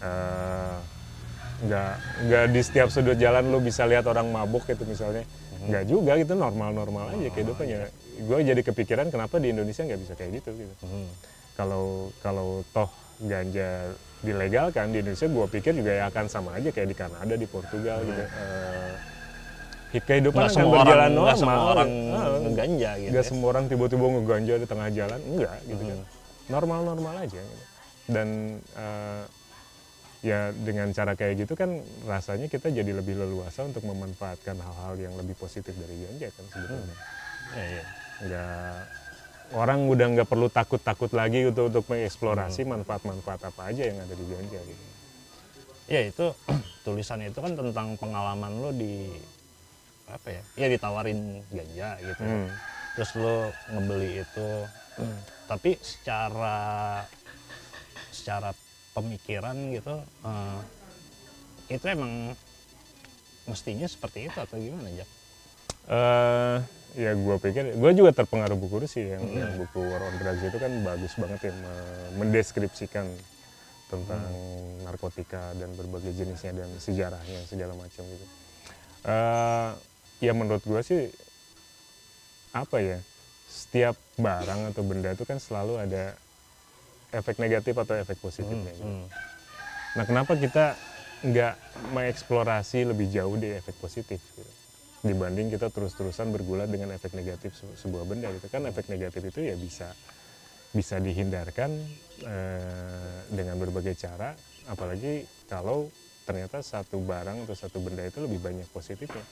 Eh, 0.00 0.76
nggak 1.60 1.92
nggak 2.24 2.44
di 2.50 2.60
setiap 2.60 2.88
sudut 2.88 3.14
jalan 3.14 3.44
lu 3.46 3.60
bisa 3.60 3.84
lihat 3.84 4.02
orang 4.04 4.26
mabuk 4.28 4.64
gitu 4.64 4.82
misalnya 4.82 5.22
nggak 5.60 5.84
juga 5.84 6.16
gitu 6.16 6.32
normal-normal 6.34 7.12
aja 7.12 7.28
kehidupannya 7.28 7.78
gue 8.18 8.38
jadi 8.42 8.62
kepikiran 8.64 9.06
kenapa 9.08 9.36
di 9.36 9.52
Indonesia 9.52 9.84
nggak 9.84 10.00
bisa 10.00 10.12
kayak 10.14 10.40
gitu 10.40 10.56
gitu 10.56 10.74
Mhm. 10.80 11.06
kalau 11.52 11.84
kalau 12.18 12.48
toh 12.72 12.88
ganja 13.20 13.92
dilegalkan 14.20 14.88
di 14.88 15.04
Indonesia 15.04 15.28
gue 15.28 15.46
pikir 15.50 15.72
juga 15.76 15.92
ya 15.94 16.04
akan 16.08 16.26
sama 16.26 16.56
aja 16.56 16.68
kayak 16.68 16.88
di 16.88 16.96
Kanada 16.96 17.34
di 17.34 17.44
Portugal 17.44 18.00
gitu 18.00 18.24
Eh, 18.24 18.92
kehidupan 19.92 20.38
Nggak 20.38 20.46
akan 20.46 20.56
semua 20.56 20.74
berjalan 20.76 21.02
orang, 21.02 21.12
normal 21.12 21.36
semua 21.36 21.62
orang 21.66 21.90
Ah, 22.10 22.38
ngeganja 22.38 22.90
gitu. 22.96 23.10
nggak 23.10 23.24
ya. 23.24 23.28
semua 23.28 23.46
orang 23.48 23.64
tiba-tiba 23.66 24.04
ngeganja 24.08 24.54
di 24.54 24.66
tengah 24.66 24.88
jalan 24.90 25.20
enggak 25.26 25.58
gitu 25.64 25.82
kan 25.82 25.98
Hmm. 25.98 26.06
normal-normal 26.48 27.14
aja 27.18 27.40
gitu. 27.40 27.64
dan 28.06 28.28
eh, 28.72 29.22
ya 30.20 30.38
dengan 30.52 30.90
cara 30.90 31.12
kayak 31.12 31.34
gitu 31.40 31.54
kan 31.54 31.70
rasanya 32.04 32.46
kita 32.46 32.68
jadi 32.68 32.92
lebih 32.92 33.16
leluasa 33.16 33.62
untuk 33.62 33.82
memanfaatkan 33.82 34.52
hal-hal 34.54 34.94
yang 34.96 35.14
lebih 35.14 35.32
positif 35.34 35.72
dari 35.72 35.96
ganja 35.98 36.28
kan 36.28 36.44
sebetulnya 36.46 36.96
Iya, 37.50 37.64
iya. 37.66 37.84
nggak 38.20 38.74
orang 39.52 39.78
udah 39.86 40.06
nggak 40.12 40.28
perlu 40.28 40.46
takut-takut 40.48 41.10
lagi 41.10 41.42
untuk 41.44 41.66
untuk 41.66 41.84
mengeksplorasi 41.86 42.62
manfaat-manfaat 42.64 43.40
apa 43.42 43.62
aja 43.66 43.82
yang 43.82 43.98
ada 43.98 44.12
di 44.12 44.24
ganja 44.24 44.60
gitu 44.60 44.84
Ya 45.88 46.00
itu 46.04 46.26
tulisan 46.84 47.18
itu 47.20 47.34
kan 47.34 47.50
tentang 47.52 47.96
pengalaman 47.96 48.52
lo 48.56 48.70
di 48.70 49.10
apa 50.10 50.28
ya? 50.30 50.42
Ya 50.58 50.66
ditawarin 50.68 51.42
ganja 51.50 51.96
gitu. 52.02 52.22
Hmm. 52.22 52.48
Terus 52.98 53.10
lo 53.16 53.36
ngebeli 53.70 54.22
itu. 54.22 54.48
Tapi 55.46 55.80
secara 55.80 56.58
secara 58.10 58.52
pemikiran 58.92 59.56
gitu 59.70 60.02
eh, 60.26 60.60
itu 61.70 61.84
emang 61.86 62.34
mestinya 63.46 63.86
seperti 63.86 64.26
itu 64.28 64.38
atau 64.38 64.58
gimana 64.58 64.90
Jack? 64.92 65.08
Eh, 65.90 66.56
ya 67.00 67.14
gue 67.14 67.36
pikir 67.38 67.78
gue 67.78 67.90
juga 67.94 68.10
terpengaruh 68.10 68.58
buku 68.58 68.82
sih 68.86 69.14
yang, 69.14 69.22
yang 69.30 69.52
buku 69.58 69.78
War 69.78 70.02
on 70.02 70.14
Drugs 70.18 70.42
itu 70.42 70.58
kan 70.58 70.72
bagus 70.82 71.14
banget 71.14 71.50
ya 71.50 71.54
me- 71.54 72.10
mendeskripsikan 72.18 73.06
tentang 73.90 74.22
narkotika 74.86 75.50
dan 75.58 75.70
berbagai 75.74 76.14
jenisnya 76.14 76.62
dan 76.62 76.70
sejarahnya 76.78 77.42
segala 77.46 77.74
macam 77.74 78.06
gitu. 78.06 78.26
Eh, 79.06 79.70
ya 80.20 80.32
menurut 80.36 80.62
gue 80.62 80.80
sih 80.84 81.02
apa 82.52 82.76
ya 82.80 82.98
setiap 83.50 83.96
barang 84.20 84.70
atau 84.70 84.82
benda 84.86 85.10
itu 85.10 85.24
kan 85.26 85.40
selalu 85.42 85.82
ada 85.82 86.14
efek 87.10 87.42
negatif 87.42 87.74
atau 87.74 87.98
efek 87.98 88.22
positifnya. 88.22 88.70
gitu. 88.78 88.86
Hmm. 88.86 89.08
Nah, 89.98 90.04
kenapa 90.06 90.38
kita 90.38 90.78
nggak 91.26 91.54
mengeksplorasi 91.90 92.86
lebih 92.86 93.10
jauh 93.10 93.34
di 93.34 93.50
efek 93.50 93.74
positif 93.82 94.22
gitu? 94.22 94.52
dibanding 95.00 95.48
kita 95.48 95.72
terus-terusan 95.72 96.28
bergulat 96.28 96.68
dengan 96.68 96.92
efek 96.92 97.16
negatif 97.16 97.56
se- 97.56 97.72
sebuah 97.72 98.04
benda 98.04 98.28
gitu 98.36 98.52
kan 98.52 98.68
efek 98.68 98.84
negatif 98.92 99.32
itu 99.32 99.48
ya 99.48 99.56
bisa 99.56 99.96
bisa 100.76 101.00
dihindarkan 101.00 101.72
eh, 102.20 103.18
dengan 103.32 103.56
berbagai 103.56 103.96
cara 103.96 104.36
apalagi 104.68 105.24
kalau 105.48 105.88
ternyata 106.28 106.60
satu 106.60 107.00
barang 107.00 107.48
atau 107.48 107.56
satu 107.56 107.80
benda 107.80 108.04
itu 108.04 108.20
lebih 108.20 108.44
banyak 108.44 108.68
positifnya 108.76 109.24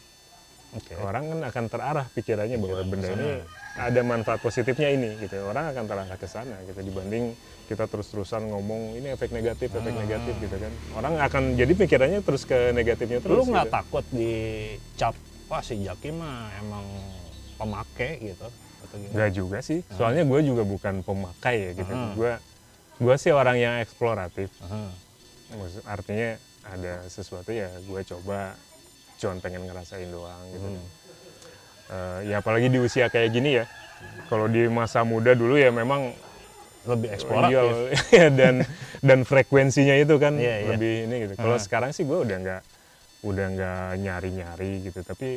Oke. 0.70 0.92
orang 0.98 1.24
kan 1.26 1.40
akan 1.44 1.64
terarah 1.66 2.06
pikirannya 2.08 2.56
bahwa 2.56 2.84
benda 2.84 3.08
ini 3.08 3.40
ada 3.74 4.00
manfaat 4.02 4.36
positifnya 4.38 4.88
ini 4.90 5.16
gitu 5.18 5.40
orang 5.42 5.72
akan 5.72 5.84
terarah 5.84 6.12
ke 6.14 6.26
sana 6.26 6.60
gitu 6.62 6.76
dibanding 6.78 7.32
kita 7.64 7.84
terus-terusan 7.84 8.44
ngomong 8.46 8.92
ini 8.94 9.08
efek 9.08 9.28
negatif 9.30 9.68
efek 9.70 9.88
Ah. 9.88 9.98
negatif 9.98 10.34
gitu 10.36 10.52
kan 10.54 10.72
orang 10.94 11.14
akan 11.18 11.42
jadi 11.54 11.72
pikirannya 11.74 12.20
terus 12.20 12.44
ke 12.44 12.70
negatifnya 12.70 13.18
terus 13.18 13.32
Lu 13.34 13.44
nggak 13.46 13.64
gitu. 13.64 13.74
takut 13.74 14.04
dicap 14.10 15.14
wah 15.46 15.62
si 15.62 15.74
Jaki 15.78 16.10
mah 16.10 16.52
emang 16.58 16.84
pemakai 17.54 18.12
gitu 18.22 18.46
atau 18.78 18.94
gimana? 18.94 19.14
Nggak 19.14 19.30
juga 19.32 19.58
sih 19.60 19.80
soalnya 19.90 20.22
gue 20.22 20.40
juga 20.42 20.62
bukan 20.62 21.00
pemakai 21.00 21.56
ya 21.58 21.70
gitu 21.74 21.90
Ah. 21.90 22.12
gue 22.12 22.32
gue 22.98 23.14
sih 23.16 23.30
orang 23.30 23.56
yang 23.56 23.74
eksploratif. 23.78 24.52
Maksud- 25.48 25.86
artinya 25.86 26.36
ada 26.62 27.06
sesuatu 27.06 27.48
ya 27.48 27.72
gue 27.72 28.00
coba 28.06 28.52
cuman 29.18 29.38
pengen 29.38 29.66
ngerasain 29.66 30.08
doang 30.08 30.42
gitu 30.48 30.68
Hmm. 30.68 30.86
Eh, 31.88 32.18
ya 32.28 32.38
apalagi 32.38 32.68
di 32.68 32.78
usia 32.78 33.08
kayak 33.08 33.30
gini 33.30 33.56
ya 33.56 33.64
kalau 34.28 34.44
di 34.44 34.68
masa 34.68 35.02
muda 35.02 35.32
dulu 35.32 35.56
ya 35.56 35.70
memang 35.70 36.12
Lebih 36.84 37.10
eksploratif. 37.10 37.74
Iya, 38.08 38.28
dan 38.40 38.54
dan 39.00 39.20
frekuensinya 39.22 39.92
itu 39.92 40.16
kan 40.16 40.36
Iya, 40.36 40.54
iya. 40.58 40.68
lebih 40.72 40.94
ini 41.04 41.16
gitu. 41.26 41.34
Kalau 41.36 41.56
Ah. 41.56 41.60
sekarang 41.60 41.90
sih 41.92 42.04
gue 42.04 42.16
udah 42.16 42.36
nggak 42.38 42.62
udah 43.24 43.46
nggak 43.50 43.88
nyari-nyari 43.98 44.72
gitu, 44.88 45.00
tapi 45.02 45.36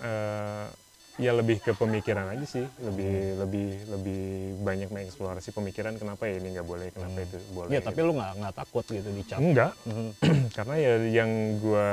eh, 0.00 0.66
ya 1.14 1.30
lebih 1.30 1.62
ke 1.62 1.70
pemikiran 1.78 2.26
aja 2.26 2.42
sih, 2.42 2.66
lebih 2.82 3.38
lebih 3.38 3.68
lebih 3.86 4.22
banyak 4.58 4.90
mengeksplorasi 4.90 5.54
pemikiran 5.54 5.94
kenapa 5.94 6.26
ya 6.26 6.42
ini 6.42 6.58
nggak 6.58 6.66
boleh, 6.66 6.88
kenapa 6.90 7.22
itu 7.22 7.38
boleh. 7.54 7.70
Iya, 7.70 7.80
tapi 7.86 8.00
lu 8.02 8.12
nggak 8.18 8.32
nggak 8.42 8.54
takut 8.54 8.84
gitu 8.90 9.10
dicap. 9.14 9.38
enggak, 9.38 9.72
Mhm. 9.86 10.10
karena 10.58 10.74
ya 10.74 10.92
yang 11.22 11.30
gue 11.62 11.90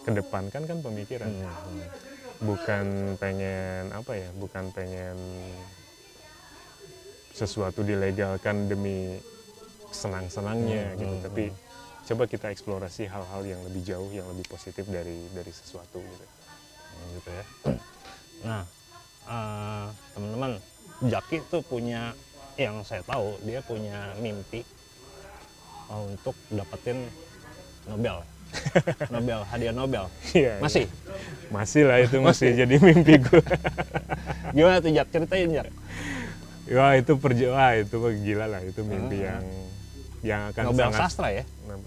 kedepankan 0.00 0.62
kan 0.64 0.78
pemikiran, 0.80 1.30
Hmm. 1.36 1.84
bukan 2.40 2.86
pengen 3.20 3.92
apa 3.92 4.12
ya, 4.16 4.28
bukan 4.32 4.72
pengen 4.72 5.16
sesuatu 7.36 7.84
dilegalkan 7.84 8.72
demi 8.72 9.20
senang-senangnya 9.92 10.96
Hmm, 10.96 11.00
gitu 11.00 11.14
hmm, 11.14 11.24
tapi 11.28 11.44
coba 12.06 12.24
kita 12.24 12.46
eksplorasi 12.48 13.04
hal-hal 13.04 13.42
yang 13.44 13.60
lebih 13.68 13.82
jauh 13.84 14.08
yang 14.08 14.24
lebih 14.32 14.48
positif 14.48 14.88
dari 14.88 15.28
dari 15.28 15.52
sesuatu 15.52 16.00
gitu 16.00 16.24
gitu 17.20 17.28
ya. 17.30 17.44
Nah, 18.42 18.62
eh, 19.24 19.86
teman-teman, 20.12 20.52
Jaki 20.98 21.44
tuh 21.46 21.60
punya 21.60 22.16
yang 22.56 22.80
saya 22.82 23.04
tahu 23.04 23.36
dia 23.44 23.60
punya 23.60 24.16
mimpi 24.16 24.64
eh, 25.86 26.00
untuk 26.02 26.36
dapetin 26.48 27.04
Nobel. 27.86 28.24
Nobel, 29.14 29.40
hadiah 29.46 29.74
Nobel. 29.74 30.04
Iya, 30.32 30.58
Masih? 30.58 30.86
masih 31.46 31.86
lah 31.86 32.02
itu 32.02 32.18
masih 32.18 32.58
jadi 32.58 32.74
mimpi 32.82 33.22
gue 33.22 33.38
Gimana 34.56 34.82
tuh 34.82 34.90
Jak? 34.90 35.06
Ceritain 35.14 35.46
Jak. 35.46 35.70
wah 36.74 36.98
itu 36.98 37.14
perja 37.14 37.46
wah 37.54 37.72
itu 37.78 37.94
gila 38.18 38.46
lah 38.50 38.62
itu 38.66 38.82
mimpi 38.82 39.22
yang 39.22 39.46
yang 40.26 40.40
akan 40.50 40.62
Nobel 40.66 40.90
sangat 40.90 41.00
sastra 41.06 41.28
ya? 41.30 41.44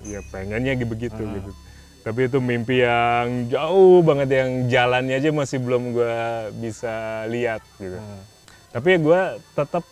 Ya 0.07 0.23
pengennya 0.31 0.79
begitu 0.79 1.19
Ah. 1.19 1.31
gitu 1.35 1.51
tapi 1.99 2.25
itu 2.25 2.39
mimpi 2.39 2.79
yang 2.79 3.47
jauh 3.47 3.99
banget 3.99 4.29
yang 4.33 4.49
jalannya 4.65 5.15
aja 5.15 5.29
masih 5.29 5.59
belum 5.59 5.91
gue 5.91 6.17
bisa 6.57 6.93
lihat 7.25 7.59
gitu 7.75 7.95
Hmm. 7.95 8.21
tapi 8.71 8.95
gue 8.97 9.21
tetap 9.53 9.83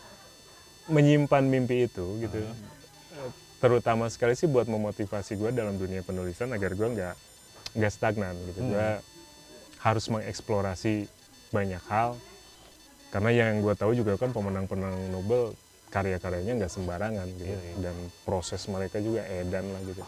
menyimpan 0.87 1.43
mimpi 1.43 1.85
itu 1.85 2.05
gitu 2.19 2.39
Ah. 2.39 2.55
Eh, 3.17 3.31
terutama 3.57 4.07
sekali 4.07 4.33
sih 4.33 4.45
buat 4.45 4.65
memotivasi 4.65 5.35
gue 5.35 5.51
dalam 5.51 5.75
dunia 5.75 5.99
penulisan 5.99 6.47
agar 6.49 6.71
gue 6.71 6.87
nggak 6.87 7.15
nggak 7.75 7.91
stagnan 7.91 8.35
gitu 8.45 8.59
Hmm. 8.61 8.71
gue 8.71 8.87
harus 9.77 10.05
mengeksplorasi 10.07 11.11
banyak 11.49 11.83
hal 11.85 12.15
karena 13.07 13.29
yang 13.31 13.59
gue 13.59 13.71
tahu 13.73 13.93
juga 13.93 14.15
kan 14.15 14.29
pemenang-pemenang 14.29 15.11
Nobel 15.11 15.55
karya-karyanya 15.87 16.53
nggak 16.57 16.71
sembarangan 16.71 17.27
gitu 17.33 17.47
Iya, 17.47 17.59
iya. 17.61 17.75
dan 17.81 17.95
proses 18.23 18.63
mereka 18.65 18.99
juga 18.99 19.23
edan 19.23 19.63
lah 19.69 19.81
gitu 19.81 20.03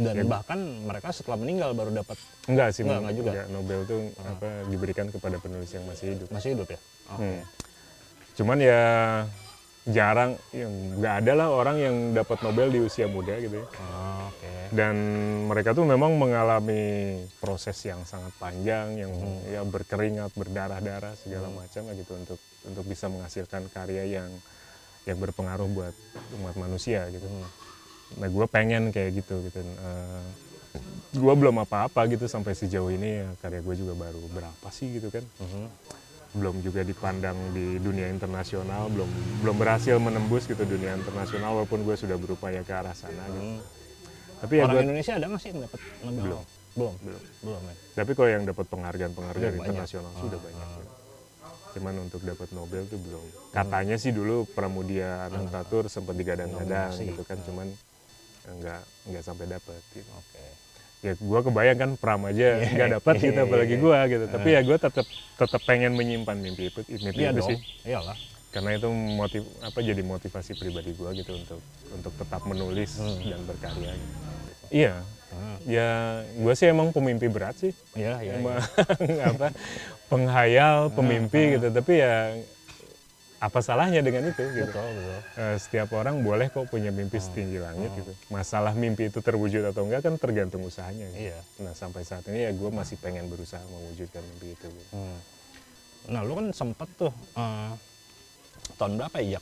Dan 0.00 0.14
Ya. 0.16 0.24
bahkan 0.24 0.56
mereka 0.80 1.12
setelah 1.12 1.36
meninggal 1.36 1.70
baru 1.70 1.92
dapat 1.92 2.16
enggak 2.48 2.72
sih 2.72 2.82
Nggak, 2.82 2.88
Mem- 2.90 3.02
nggak 3.02 3.14
juga? 3.14 3.30
enggak. 3.30 3.46
Nobel 3.50 3.80
itu 3.84 3.96
Ah. 4.16 4.32
apa 4.32 4.48
diberikan 4.66 5.06
kepada 5.06 5.36
penulis 5.36 5.68
yang 5.68 5.84
masih 5.84 6.06
hidup 6.10 6.28
masih 6.30 6.48
hidup 6.56 6.68
ya? 6.68 6.80
Oke. 7.10 7.20
Hmm. 7.20 7.40
Cuman 8.32 8.58
ya 8.58 8.80
jarang, 9.82 10.36
yang 10.50 10.70
nggak 10.94 11.14
ada 11.20 11.32
lah 11.34 11.48
orang 11.50 11.76
yang 11.76 11.96
dapat 12.12 12.40
Nobel 12.40 12.68
di 12.68 12.80
usia 12.80 13.04
muda 13.06 13.36
gitu 13.36 13.54
ya. 13.54 13.66
Oh, 13.66 14.28
Oke. 14.30 14.52
Dan 14.70 14.94
mereka 15.44 15.72
tuh 15.72 15.82
memang 15.82 16.14
mengalami 16.14 16.82
proses 17.36 17.76
yang 17.82 18.04
sangat 18.04 18.30
panjang, 18.34 18.96
yang 18.96 19.10
Hmm. 19.10 19.40
ya 19.44 19.60
berkeringat, 19.62 20.32
berdarah-darah 20.32 21.12
segala 21.14 21.48
Hmm. 21.48 21.58
macam 21.58 21.82
lah 21.84 21.94
gitu 21.94 22.12
untuk 22.14 22.38
untuk 22.62 22.84
bisa 22.84 23.04
menghasilkan 23.06 23.68
karya 23.68 24.04
yang 24.06 24.30
yang 25.02 25.16
berpengaruh 25.18 25.64
buat 25.66 25.94
umat 26.38 26.54
manusia 26.56 27.08
gitu. 27.08 27.24
Hmm. 27.24 27.44
Nah 28.16 28.26
gue 28.26 28.46
pengen 28.46 28.90
kayak 28.90 29.10
gitu 29.16 29.38
gitu. 29.44 29.60
gue 31.10 31.34
belum 31.34 31.56
apa-apa 31.60 32.06
gitu 32.06 32.24
sampai 32.24 32.54
sejauh 32.54 32.88
ini 32.88 33.18
ya 33.18 33.28
karya 33.36 33.58
gue 33.58 33.74
juga 33.76 33.98
baru 33.98 34.22
berapa 34.30 34.68
sih 34.70 34.94
gitu 34.94 35.10
kan 35.10 35.26
Mhm. 35.36 35.64
belum 36.30 36.62
juga 36.62 36.80
dipandang 36.80 37.34
di 37.50 37.74
dunia 37.76 38.06
internasional 38.06 38.86
belum 38.86 39.10
belum 39.42 39.56
berhasil 39.56 39.98
menembus 39.98 40.46
gitu 40.46 40.62
dunia 40.62 40.94
internasional 40.94 41.58
walaupun 41.58 41.82
gue 41.82 41.96
sudah 41.96 42.14
berupaya 42.14 42.62
ke 42.62 42.70
arah 42.70 42.94
sana 42.94 43.26
gitu. 43.28 43.42
Hmm. 43.42 43.58
tapi 44.38 44.52
ya 44.54 44.62
Orang 44.62 44.72
gue 44.72 44.82
Indonesia 44.86 45.12
ada 45.12 45.26
nggak 45.26 45.40
sih 45.40 45.48
yang 45.50 45.60
dapat 45.60 45.80
Nobel? 46.00 46.22
Belum. 46.22 46.44
Belum. 46.70 46.94
belum 47.02 47.22
Belum 47.42 47.62
ya. 47.66 47.74
tapi 47.92 48.10
kalau 48.14 48.30
yang 48.30 48.44
dapat 48.46 48.66
penghargaan 48.68 49.12
penghargaan 49.12 49.50
banyak. 49.50 49.62
internasional 49.66 50.12
sudah 50.14 50.38
Ah, 50.38 50.44
banyak 50.46 50.62
ah. 50.62 50.76
gitu. 50.78 50.92
cuman 51.70 51.94
untuk 52.00 52.20
dapat 52.22 52.48
Nobel 52.50 52.82
tuh 52.86 53.00
belum 53.00 53.24
katanya 53.50 53.96
sih 53.96 54.10
dulu 54.10 54.46
Pramudia 54.48 55.26
Anantatur 55.26 55.86
sempat 55.86 56.14
digadang-gadang 56.14 56.94
gitu 56.94 57.22
kan 57.24 57.42
cuman 57.42 57.66
enggak 58.52 58.80
enggak 59.04 59.22
sampai 59.22 59.46
dapat 59.46 59.80
gitu. 59.90 60.10
Oke. 60.12 60.44
ya 61.00 61.12
gue 61.14 61.40
kebayang 61.42 61.78
kan 61.78 61.90
Pram 61.96 62.20
aja 62.24 62.60
Iya, 62.60 62.70
nggak 62.70 62.90
dapat 62.94 63.14
iya, 63.14 63.24
gitu 63.24 63.32
iya, 63.34 63.46
apalagi 63.46 63.72
iya. 63.72 63.80
gue 63.80 63.98
gitu 64.10 64.24
tapi 64.28 64.48
ya 64.50 64.60
gue 64.60 64.76
tetap 64.78 65.06
tetap 65.34 65.60
pengen 65.64 65.92
menyimpan 65.94 66.36
mimpi 66.36 66.68
itu 66.68 66.80
mimpi 66.98 67.20
Iya 67.20 67.30
itu 67.30 67.40
dong. 67.40 67.48
sih 67.48 67.58
Iyalah. 67.84 68.16
karena 68.50 68.70
itu 68.74 68.88
motiv 68.90 69.42
apa 69.60 69.78
jadi 69.80 70.02
motivasi 70.02 70.52
pribadi 70.54 70.92
gue 70.92 71.10
gitu 71.16 71.32
untuk 71.34 71.60
untuk 71.90 72.12
tetap 72.14 72.44
menulis 72.44 72.98
Hmm. 72.98 73.16
dan 73.24 73.40
berkarya 73.42 73.92
gitu. 73.92 74.16
iya 74.70 74.94
Hmm. 75.30 75.56
ya 75.64 75.88
gue 76.26 76.52
sih 76.52 76.66
emang 76.66 76.90
pemimpi 76.90 77.26
berat 77.26 77.54
sih 77.56 77.70
Iya, 77.94 78.18
iya. 78.18 78.34
iya. 78.34 78.34
Emang 78.36 78.58
apa 79.30 79.48
penghayal 80.06 80.90
pemimpi 80.90 81.54
gitu 81.54 81.70
tapi 81.70 81.92
ya 81.96 82.34
apa 83.40 83.64
salahnya 83.64 84.04
dengan 84.04 84.28
itu 84.28 84.44
gitu 84.52 84.68
Betul, 84.68 84.84
betul. 85.00 85.20
Eh, 85.40 85.56
setiap 85.56 85.88
orang 85.96 86.20
boleh 86.20 86.52
kok 86.52 86.68
punya 86.68 86.92
mimpi 86.92 87.16
setinggi 87.16 87.56
langit 87.56 87.88
gitu 87.96 88.12
masalah 88.28 88.76
mimpi 88.76 89.08
itu 89.08 89.24
terwujud 89.24 89.64
atau 89.64 89.88
enggak 89.88 90.04
kan 90.04 90.14
tergantung 90.20 90.60
usahanya 90.60 91.08
gitu. 91.16 91.32
Iya. 91.32 91.40
nah 91.64 91.72
sampai 91.72 92.04
saat 92.04 92.28
ini 92.28 92.44
ya 92.44 92.52
gue 92.52 92.68
masih 92.68 93.00
pengen 93.00 93.32
berusaha 93.32 93.64
mewujudkan 93.64 94.20
mimpi 94.20 94.52
itu 94.52 94.68
gitu. 94.68 94.92
Hmm. 94.92 95.18
Nah, 96.08 96.24
lu 96.24 96.32
kan 96.36 96.46
sempet 96.52 96.88
tuh 97.00 97.12
eh, 97.36 97.72
tahun 98.76 99.00
berapa 99.00 99.18
ya? 99.24 99.40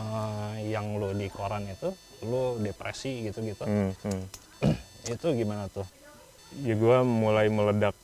Eh, 0.00 0.54
yang 0.72 1.00
lu 1.00 1.16
di 1.16 1.28
koran 1.32 1.64
itu 1.64 1.96
lu 2.24 2.60
depresi 2.60 3.24
gitu-gitu. 3.24 3.64
Hmm, 3.64 3.92
hmm. 4.04 4.24
Itu 5.16 5.32
gimana 5.32 5.64
tuh? 5.72 5.88
ya 6.66 6.74
gue 6.74 6.98
mulai 7.06 7.46
meledak 7.46 7.94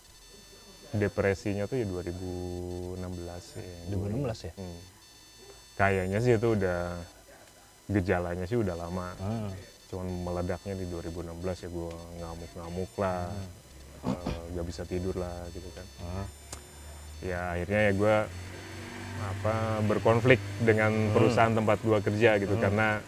depresinya 0.95 1.67
tuh 1.67 1.83
ya 1.83 1.87
2016 1.91 3.59
ya 3.59 3.81
2016 3.91 4.47
ya? 4.49 4.53
Hmm. 4.55 4.81
Kayaknya 5.77 6.19
sih 6.19 6.33
itu 6.35 6.49
udah 6.57 6.81
gejalanya 7.87 8.45
sih 8.45 8.59
udah 8.59 8.75
lama 8.75 9.09
Ah, 9.21 9.51
cuman 9.87 10.07
meledaknya 10.27 10.75
di 10.75 10.87
2016 10.89 11.63
ya 11.63 11.69
gue 11.71 11.93
ngamuk-ngamuk 12.19 12.93
lah 12.99 13.31
Hmm. 13.97 14.13
eh, 14.13 14.45
nggak 14.55 14.67
bisa 14.67 14.83
tidur 14.87 15.15
lah 15.19 15.35
gitu 15.51 15.67
kan 15.75 15.87
ah. 16.01 16.27
ya 17.21 17.41
akhirnya 17.55 17.81
ya 17.91 17.93
gue 17.93 18.17
apa 19.17 19.55
berkonflik 19.83 20.39
dengan 20.63 20.93
perusahaan 21.11 21.51
tempat 21.51 21.79
gue 21.83 21.99
kerja 22.03 22.31
gitu 22.39 22.55
karena 22.57 23.03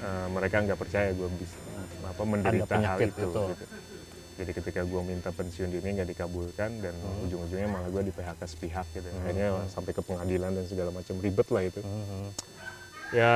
eh, 0.00 0.26
mereka 0.30 0.56
nggak 0.64 0.78
percaya 0.78 1.10
gue 1.12 1.28
bisa 1.38 1.58
apa 2.02 2.22
menderita 2.26 2.74
hal 2.78 2.98
itu, 2.98 3.14
itu. 3.22 3.42
gitu. 3.54 3.66
Jadi 4.40 4.52
ketika 4.52 4.80
gue 4.82 5.00
minta 5.02 5.28
pensiun 5.28 5.68
dini 5.68 5.88
nggak 5.92 6.10
dikabulkan 6.10 6.80
dan 6.80 6.96
ujung-ujungnya 7.20 7.68
malah 7.68 7.88
gue 7.88 8.02
di 8.02 8.10
PHK 8.10 8.40
sepihak 8.46 8.88
gitu 8.90 9.04
akhirnya 9.14 9.52
sampai 9.68 9.92
ke 9.92 10.00
pengadilan 10.00 10.50
dan 10.50 10.64
segala 10.64 10.88
macam 10.90 11.14
ribet 11.18 11.44
lah 11.46 11.62
itu. 11.62 11.80
Mhm. 11.80 12.24
ya 13.12 13.34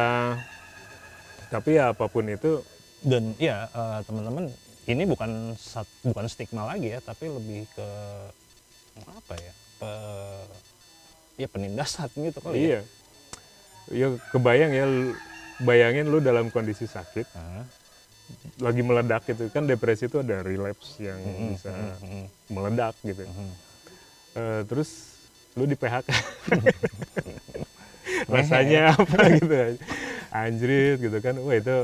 tapi 1.46 1.76
ya 1.76 1.90
apa 1.90 2.06
pun 2.06 2.24
itu 2.24 2.64
dan 3.00 3.36
ya 3.36 3.68
eh, 3.68 4.00
teman-teman 4.02 4.48
ini 4.84 5.04
bukan 5.04 5.30
sat- 5.54 6.00
bukan 6.00 6.24
stigma 6.24 6.64
lagi 6.64 6.88
ya 6.88 7.00
tapi 7.00 7.26
lebih 7.26 7.68
ke 7.70 7.88
apa 9.04 9.34
ya 9.34 9.52
pe- 9.76 10.48
ya 11.36 11.46
penindasan 11.46 12.08
gitu 12.14 12.38
kali 12.38 12.54
ya. 12.54 12.62
Iya. 12.64 12.80
Ya 13.92 14.06
kebayang 14.30 14.72
ya 14.72 14.86
bayangin 15.60 16.06
lu 16.06 16.18
dalam 16.18 16.48
kondisi 16.48 16.86
sakit 16.86 17.26
Hah? 17.30 17.66
Lagi 18.58 18.80
meledak 18.80 19.22
gitu. 19.26 19.50
Kan 19.50 19.64
depresi 19.64 20.06
itu 20.06 20.18
ada 20.18 20.40
relapse 20.40 20.98
yang 20.98 21.18
bisa 21.50 21.70
Mhm. 22.00 22.24
meledak 22.48 22.94
gitu. 23.02 23.22
Mhm. 23.22 23.48
Eh, 24.34 24.60
terus 24.64 24.90
lu 25.54 25.64
di 25.64 25.74
PHK 25.74 26.08
rasanya 28.28 28.94
apa 28.94 29.18
gitu? 29.32 29.54
Anjrit 30.30 30.98
gitu 30.98 31.18
kan. 31.18 31.34
Wah 31.38 31.54
itu 31.54 31.76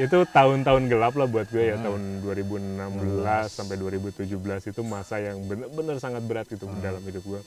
itu 0.00 0.18
tahun-tahun 0.26 0.90
gelap 0.90 1.14
lah 1.14 1.26
buat 1.26 1.46
gue 1.46 1.64
ya. 1.64 1.76
Tahun 1.78 2.02
2016 2.20 3.46
sampai 3.48 3.76
2017 3.78 4.26
itu 4.66 4.80
masa 4.82 5.20
yang 5.20 5.38
bener-bener 5.44 5.96
sangat 5.96 6.22
berat 6.22 6.46
gitu 6.48 6.66
dalam 6.80 7.00
hidup 7.00 7.22
gue. 7.22 7.40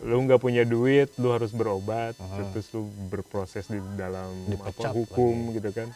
Lu 0.00 0.24
nggak 0.24 0.40
punya 0.40 0.64
duit 0.64 1.12
lu 1.16 1.28
harus 1.28 1.52
berobat 1.52 2.16
terus 2.52 2.72
lu 2.72 2.88
berproses 3.08 3.66
di 3.66 3.76
dalam 3.94 4.32
apa 4.58 4.88
hukum 4.90 5.52
gitu 5.52 5.68
kan 5.70 5.92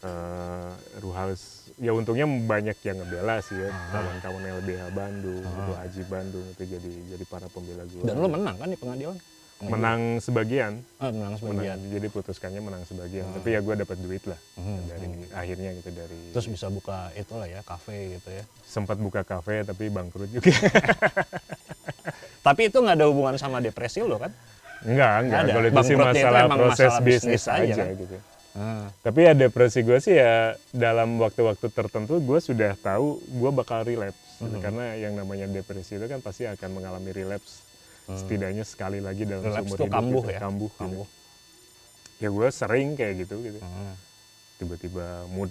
Eh, 0.00 0.70
lu 1.04 1.12
harus 1.12 1.68
ya 1.76 1.92
untungnya 1.92 2.24
banyak 2.24 2.72
yang 2.80 2.96
ngebela 2.98 3.36
sih 3.44 3.52
ya 3.52 3.68
kawan-kawan 3.92 4.40
LBH 4.64 4.82
Bandung 4.90 5.44
itu 5.44 5.72
Haji 5.76 6.02
Bandung 6.08 6.46
itu 6.48 6.62
jadi 6.66 6.92
jadi 7.12 7.24
para 7.28 7.44
pembela 7.52 7.84
gue 7.84 8.08
dan 8.08 8.16
lu 8.16 8.24
menang 8.26 8.56
kan 8.56 8.68
di 8.68 8.80
pengadilan? 8.80 9.20
Menang 9.60 10.24
sebagian. 10.24 10.80
Ah, 10.96 11.12
menang 11.12 11.36
sebagian. 11.36 11.76
menang, 11.76 11.92
jadi 11.92 12.06
putuskannya 12.08 12.64
menang 12.64 12.88
sebagian. 12.88 13.28
Tapi 13.28 13.48
ya 13.52 13.60
gue 13.60 13.74
dapat 13.76 13.96
duit 14.00 14.24
lah 14.24 14.40
Mhm. 14.56 14.80
dari 14.88 15.08
akhirnya 15.36 15.70
gitu 15.76 15.90
dari 15.92 16.20
terus 16.32 16.48
bisa 16.48 16.72
buka 16.72 17.12
itulah 17.12 17.44
ya 17.44 17.60
kafe 17.60 18.16
gitu 18.16 18.28
ya. 18.32 18.44
Sempat 18.64 18.96
buka 18.96 19.20
kafe 19.20 19.68
tapi 19.68 19.92
bangkrut 19.92 20.32
juga. 20.32 20.48
Tapi 22.40 22.72
itu 22.72 22.80
nggak 22.80 22.96
ada 22.96 23.04
hubungan 23.04 23.36
sama 23.36 23.60
depresi 23.60 24.00
lo 24.00 24.16
kan? 24.16 24.32
Enggak 24.80 25.28
enggak 25.28 25.40
kalau 25.52 25.68
itu 25.68 25.80
sih 25.84 25.92
itu 25.92 26.00
masalah 26.00 26.42
proses 26.48 26.88
masalah 26.88 27.00
bisnis 27.04 27.20
bisnis 27.36 27.44
aja 27.44 27.60
aja 27.68 27.84
kan? 27.84 28.00
gitu 28.00 28.16
Ah, 28.52 28.90
tapi 29.00 29.22
ya 29.22 29.32
depresi 29.32 29.80
gue 29.80 29.94
sih 29.96 30.12
ya 30.12 30.52
dalam 30.68 31.16
waktu-waktu 31.16 31.66
tertentu 31.68 32.18
gue 32.18 32.38
sudah 32.38 32.74
tahu 32.76 33.18
gue 33.20 33.50
bakal 33.52 33.82
relapse 33.82 34.18
Mhm. 34.38 34.58
karena 34.58 34.84
yang 34.96 35.14
namanya 35.14 35.46
depresi 35.46 35.94
itu 35.94 36.04
kan 36.04 36.18
pasti 36.18 36.44
akan 36.44 36.70
mengalami 36.72 37.10
relapse 37.10 37.62
setidaknya 38.08 38.64
sekali 38.64 38.98
lagi 38.98 39.22
dalam 39.22 39.44
Hmm. 39.44 39.54
Relapse 39.54 39.70
seumur 39.70 39.78
hidup 39.80 39.94
kambuh 39.94 40.22
gitu. 40.22 40.32
ya? 40.32 40.40
kambuh, 40.40 40.66
gitu. 40.68 40.80
kambuh 40.80 41.06
ya 42.18 42.28
gue 42.28 42.48
sering 42.50 42.88
kayak 42.92 43.14
gitu 43.20 43.34
gitu 43.40 43.58
Ah, 43.60 43.94
tiba-tiba 44.56 45.06
mood 45.28 45.50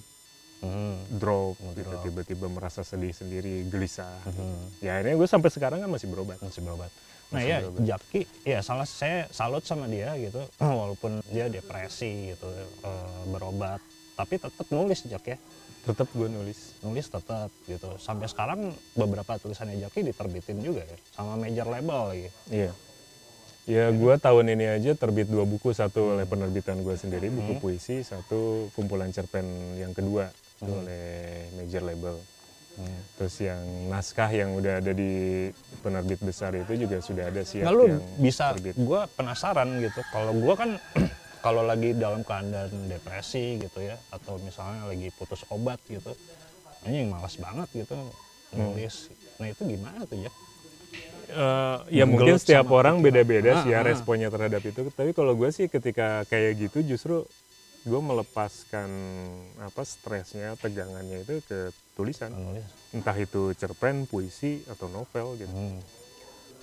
drop 1.10 1.56
Mood 1.56 1.76
gitu 1.78 1.88
drop. 1.90 2.04
tiba-tiba 2.04 2.46
merasa 2.48 2.82
sedih 2.82 3.12
sendiri 3.12 3.64
gelisah 3.66 4.12
Mhm. 4.28 4.84
ya 4.84 4.92
akhirnya 4.94 5.16
gue 5.16 5.30
sampai 5.30 5.50
sekarang 5.50 5.80
kan 5.80 5.88
masih 5.88 6.06
berobat 6.06 6.36
masih 6.38 6.60
berobat. 6.60 6.92
Nah 7.30 7.42
ya. 7.46 7.62
Jaki, 7.62 8.26
ya 8.42 8.60
salah 8.66 8.90
saya 8.90 9.30
salut 9.30 9.62
sama 9.62 9.86
dia 9.86 10.18
gitu, 10.18 10.42
walaupun 10.82 11.22
dia 11.30 11.46
depresi 11.46 12.34
gitu 12.34 12.50
eh, 12.50 13.22
berobat, 13.30 13.82
tapi 14.18 14.42
tetap 14.42 14.66
nulis 14.74 15.06
Jak 15.06 15.26
ya, 15.30 15.38
tetap 15.86 16.10
gue 16.10 16.26
nulis. 16.26 16.74
Nulis 16.82 17.06
tetap 17.06 17.54
gitu. 17.70 17.90
Sampai 18.02 18.26
sekarang 18.26 18.74
beberapa 18.98 19.38
tulisannya 19.38 19.78
Jaki 19.78 20.10
diterbitin 20.10 20.60
juga 20.66 20.82
ya, 20.82 20.98
sama 21.14 21.38
major 21.38 21.70
label 21.70 22.00
lagi. 22.14 22.30
iya. 22.50 22.74
Ya 23.70 23.94
gue 23.94 24.18
tahun 24.18 24.58
ini 24.58 24.66
aja 24.66 24.98
terbit 24.98 25.30
dua 25.30 25.46
buku. 25.46 25.70
Satu 25.78 26.18
oleh 26.18 26.26
penerbitan 26.26 26.82
gue 26.82 26.98
sendiri 26.98 27.30
buku 27.30 27.62
puisi. 27.62 28.02
Satu 28.02 28.74
kumpulan 28.74 29.14
cerpen 29.14 29.46
yang 29.78 29.94
kedua 29.94 30.34
itu 30.58 30.74
oleh 30.74 31.46
major 31.54 31.86
label. 31.86 32.18
Hmm. 32.18 32.39
Terus 33.20 33.36
yang 33.44 33.62
naskah 33.92 34.30
yang 34.32 34.56
udah 34.56 34.80
ada 34.80 34.92
di 34.96 35.48
penerbit 35.84 36.20
besar 36.24 36.56
itu 36.56 36.88
juga 36.88 37.04
sudah 37.04 37.28
ada 37.28 37.42
siap 37.44 37.68
Nah 37.68 37.74
lu 37.76 37.86
yang 37.88 38.04
bisa, 38.20 38.56
gue 38.60 39.02
penasaran 39.16 39.70
gitu. 39.84 40.00
Kalau 40.12 40.32
gue 40.36 40.54
kan 40.56 40.70
kalau 41.46 41.64
lagi 41.64 41.96
dalam 41.96 42.24
keadaan 42.24 42.92
depresi 42.92 43.60
gitu 43.60 43.80
ya, 43.84 43.96
atau 44.12 44.40
misalnya 44.44 44.88
lagi 44.88 45.08
putus 45.16 45.44
obat 45.52 45.80
gitu, 45.88 46.12
ini 46.88 47.08
malas 47.08 47.36
banget 47.40 47.68
gitu 47.86 47.96
nulis. 48.56 49.12
Nah 49.38 49.48
itu 49.52 49.62
gimana 49.64 50.04
tuh 50.10 50.20
ya? 50.20 50.32
Eh, 51.30 51.78
ya 52.02 52.06
mungkin 52.10 52.42
setiap 52.42 52.74
orang 52.74 53.06
beda-beda 53.06 53.62
Ah, 53.62 53.62
sih 53.62 53.70
ya 53.70 53.86
ah. 53.86 53.86
responnya 53.86 54.34
terhadap 54.34 54.66
itu. 54.66 54.90
Tapi 54.90 55.14
kalau 55.14 55.38
gue 55.38 55.50
sih 55.54 55.70
ketika 55.70 56.26
kayak 56.26 56.58
gitu 56.58 56.82
justru 56.82 57.22
gue 57.86 58.02
melepaskan 58.02 58.90
apa 59.62 59.82
stresnya, 59.86 60.58
tegangannya 60.58 61.22
itu 61.22 61.40
ke 61.46 61.70
tulisan. 62.00 62.32
Nulis. 62.32 62.64
Entah 62.90 63.14
itu 63.14 63.52
cerpen, 63.54 64.08
puisi 64.08 64.64
atau 64.66 64.88
novel 64.88 65.36
gitu. 65.38 65.52
Hmm. 65.52 65.80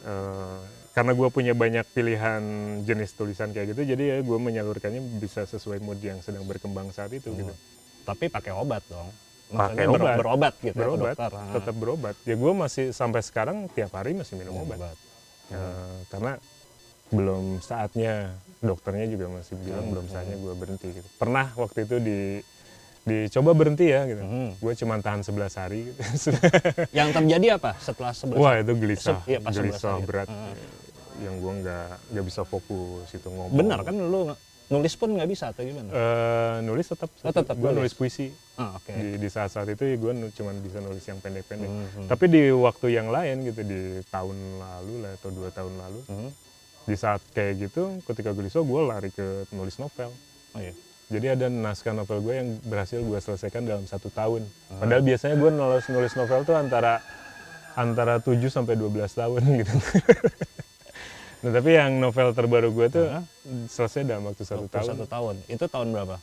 Eh, 0.02 0.60
karena 0.90 1.12
gue 1.12 1.28
punya 1.28 1.52
banyak 1.52 1.84
pilihan 1.90 2.40
jenis 2.82 3.12
tulisan 3.12 3.52
kayak 3.52 3.76
gitu, 3.76 3.84
jadi 3.86 4.02
ya 4.06 4.16
gue 4.20 4.38
menyalurkannya 4.38 5.20
bisa 5.20 5.44
sesuai 5.44 5.78
mood 5.78 6.00
yang 6.00 6.20
sedang 6.20 6.44
berkembang 6.44 6.88
saat 6.88 7.12
itu 7.12 7.28
gitu. 7.28 7.52
Tapi 8.02 8.28
pakai 8.28 8.52
obat 8.52 8.80
dong. 8.86 9.12
Pakai 9.46 9.84
ber- 9.84 10.00
obat. 10.00 10.16
berobat 10.16 10.54
gitu 10.58 10.72
ya, 10.72 10.78
Berobat, 10.80 11.14
dokter. 11.14 11.32
Ah, 11.32 11.52
tetap 11.52 11.74
berobat. 11.76 12.14
Ya 12.24 12.34
gue 12.34 12.52
masih 12.52 12.90
sampai 12.90 13.20
sekarang 13.20 13.68
tiap 13.70 13.92
hari 13.92 14.10
masih 14.10 14.34
minum 14.34 14.56
obat. 14.56 14.78
berobat. 14.78 14.96
Eh, 15.48 15.96
karena 16.08 16.32
belum 17.06 17.62
saatnya 17.62 18.34
dokternya 18.58 19.06
juga 19.06 19.26
masih 19.30 19.54
bilang 19.60 19.84
Hmm, 19.84 19.92
belum 19.94 20.06
saatnya 20.08 20.36
gue 20.36 20.54
berhenti 20.56 20.88
gitu. 20.90 21.08
pernah 21.14 21.54
waktu 21.54 21.86
itu 21.86 21.96
di 22.02 22.18
dicoba 23.06 23.50
berhenti 23.52 23.86
ya 23.86 24.02
gitu 24.04 24.18
Hmm. 24.18 24.50
gue 24.52 24.72
cuma 24.76 24.98
tahan 24.98 25.22
11 25.22 25.54
hari 25.56 25.80
gitu. 25.86 26.00
Yang 26.98 27.08
terjadi 27.14 27.46
apa 27.54 27.78
setelah 27.78 28.10
sebelas? 28.10 28.36
wah 28.36 28.54
itu 28.56 28.72
gelisah 28.74 29.18
Se- 29.22 29.28
iya, 29.28 29.38
pas 29.38 29.52
11 29.52 29.62
gelisah 29.62 29.92
hari. 29.92 30.04
berat 30.04 30.28
Hmm. 30.28 30.54
yang 31.16 31.34
gue 31.38 31.52
nggak 31.56 31.88
nggak 32.10 32.24
bisa 32.26 32.42
fokus 32.42 33.06
itu 33.08 33.24
ngomong 33.26 33.56
Benar 33.56 33.80
kan 33.80 33.94
lu 33.94 34.34
nulis 34.66 34.92
pun 34.92 35.08
nggak 35.08 35.30
bisa 35.30 35.48
atau 35.48 35.62
gimana? 35.62 35.88
Eh, 35.88 36.56
nulis 36.60 36.82
tetap, 36.84 37.06
Oh, 37.22 37.30
tetap 37.30 37.54
gue 37.54 37.70
nulis. 37.72 37.94
puisi 37.94 38.34
ah, 38.56 38.74
oke. 38.74 38.90
di, 38.90 39.14
di 39.16 39.28
saat-saat 39.28 39.70
itu 39.70 39.80
ya 39.80 39.94
gue 39.94 40.12
cuma 40.32 40.50
bisa 40.56 40.78
nulis 40.78 41.00
yang 41.00 41.16
pendek-pendek 41.16 41.70
Hmm, 41.70 41.86
hmm. 41.86 42.06
tapi 42.06 42.24
di 42.26 42.50
waktu 42.50 42.86
yang 42.90 43.08
lain 43.08 43.46
gitu 43.46 43.62
di 43.62 43.80
tahun 44.04 44.34
lalu 44.58 44.94
lah 45.00 45.14
atau 45.14 45.30
dua 45.30 45.48
tahun 45.48 45.70
lalu 45.72 46.00
Hmm. 46.04 46.30
di 46.82 46.94
saat 46.94 47.22
kayak 47.30 47.64
gitu 47.64 47.82
ketika 48.04 48.30
gelisah 48.30 48.60
gue 48.60 48.80
lari 48.82 49.08
ke 49.08 49.24
nulis 49.50 49.78
novel 49.78 50.10
Oh 50.50 50.58
iya. 50.58 50.74
Jadi 51.06 51.26
ada 51.32 51.46
naskah 51.46 51.92
novel 51.92 52.18
gue 52.20 52.34
yang 52.34 52.48
berhasil 52.62 52.98
gue 52.98 53.14
selesaikan 53.16 53.62
dalam 53.62 53.84
satu 53.84 54.10
tahun 54.10 54.42
Ah. 54.68 54.82
padahal 54.82 55.02
biasanya 55.02 55.34
gue 55.34 55.50
nulis 55.50 55.86
nulis 55.86 56.12
novel 56.14 56.42
tuh 56.42 56.54
antara 56.54 56.98
antara 57.72 58.18
7 58.18 58.42
sampai 58.46 58.74
12 58.74 58.90
tahun 59.12 59.40
gitu 59.60 59.74
nah 61.36 61.50
tapi 61.52 61.70
yang 61.72 61.92
novel 61.96 62.32
terbaru 62.32 62.68
gue 62.70 62.86
tuh 62.88 63.06
Ah. 63.06 63.22
selesai 63.68 64.02
dalam 64.02 64.24
waktu 64.24 64.42
satu 64.42 64.66
tahun 64.66 64.88
Satu 64.92 65.06
tahun. 65.06 65.34
Itu 65.46 65.64
tahun 65.66 65.94
berapa? 65.94 66.16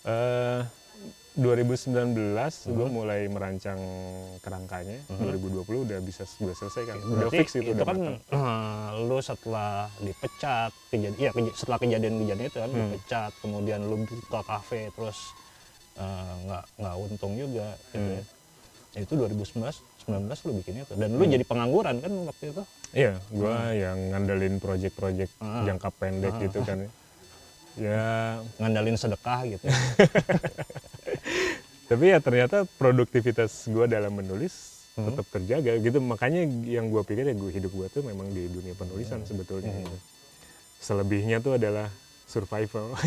Eh, 0.00 0.60
2019 1.32 2.10
gue 2.66 2.74
Hmm. 2.80 2.90
mulai 2.90 3.26
merancang 3.26 3.78
kerangkanya 4.38 4.98
2020 5.08 5.86
udah 5.86 5.98
bisa 6.00 6.26
gue 6.26 6.50
selesaikan 6.50 6.98
udah 6.98 7.28
Berarti 7.28 7.38
fix 7.38 7.48
itu, 7.54 7.62
itu 7.64 7.72
udah 7.72 7.86
kan 7.86 7.98
eh, 8.18 8.88
lu 9.00 9.18
setelah 9.20 9.72
dipecat, 9.98 10.74
kejadian, 10.88 11.14
iya 11.16 11.30
keja- 11.30 11.54
setelah 11.54 11.78
kejadian-kejadian 11.78 12.44
itu 12.44 12.58
kan 12.58 12.68
Hmm. 12.68 12.78
dipecat, 12.84 13.30
kemudian 13.38 13.80
lu 13.80 13.96
buka 14.02 14.40
kafe 14.42 14.90
terus 14.90 15.18
eh, 15.94 16.32
nggak 16.44 16.64
nggak 16.76 16.94
untung 16.98 17.32
juga 17.34 17.68
gitu 17.88 17.98
Hmm. 18.00 18.16
ya. 18.16 18.22
Ya, 18.90 19.00
Itu 19.00 19.14
2019 19.14 19.78
19 20.00 20.42
lu 20.42 20.58
bikin 20.58 20.82
itu 20.82 20.92
dan 20.94 21.14
lu 21.14 21.22
jadi 21.24 21.44
pengangguran 21.44 22.00
kan 22.00 22.10
waktu 22.26 22.44
itu. 22.50 22.62
Iya, 22.90 23.14
gue 23.28 23.54
yang 23.76 23.98
ngandelin 24.10 24.58
project-project 24.58 25.30
Ah. 25.38 25.62
jangka 25.62 25.88
pendek 25.92 26.32
Ah. 26.32 26.40
gitu 26.40 26.58
kan. 26.60 26.78
Ya, 27.76 28.02
Ngandalin 28.58 28.98
sedekah 28.98 29.46
gitu. 29.46 29.62
tapi 31.90 32.14
ya 32.14 32.22
ternyata 32.22 32.62
produktivitas 32.78 33.66
gue 33.66 33.90
dalam 33.90 34.14
menulis 34.14 34.80
Hmm. 34.98 35.06
tetap 35.06 35.26
terjaga 35.30 35.72
gitu. 35.78 35.98
Makanya 36.02 36.42
yang 36.66 36.90
gue 36.90 37.02
pikir 37.06 37.24
ya 37.30 37.34
gue 37.34 37.50
hidup 37.50 37.72
gue 37.72 37.86
tuh 37.88 38.02
memang 38.02 38.26
di 38.30 38.50
dunia 38.50 38.74
penulisan 38.74 39.22
sebetulnya. 39.22 39.70
Hmm. 39.70 39.86
gitu. 39.86 39.96
Selebihnya 40.80 41.38
tuh 41.38 41.56
adalah 41.60 41.88
survival. 42.26 42.94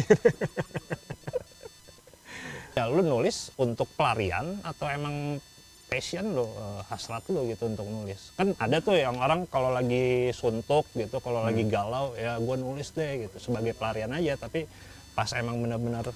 ya 2.73 2.89
lu 2.89 3.05
nulis 3.05 3.53
untuk 3.61 3.85
pelarian 3.93 4.57
atau 4.65 4.89
emang 4.89 5.37
passion 5.85 6.33
lo 6.33 6.49
eh, 6.57 6.81
hasrat 6.89 7.21
lo 7.29 7.45
gitu 7.45 7.69
untuk 7.69 7.85
nulis 7.85 8.33
kan 8.33 8.49
ada 8.57 8.81
tuh 8.81 8.97
yang 8.97 9.13
orang 9.21 9.45
kalau 9.45 9.69
lagi 9.69 10.33
suntuk 10.33 10.89
gitu 10.97 11.21
kalau 11.21 11.45
lagi 11.45 11.69
galau 11.69 12.17
ya 12.17 12.41
gue 12.41 12.55
nulis 12.57 12.89
deh 12.97 13.29
gitu 13.29 13.37
sebagai 13.37 13.77
pelarian 13.77 14.09
aja 14.09 14.41
tapi 14.41 14.65
pas 15.13 15.29
emang 15.37 15.61
benar-benar 15.61 16.09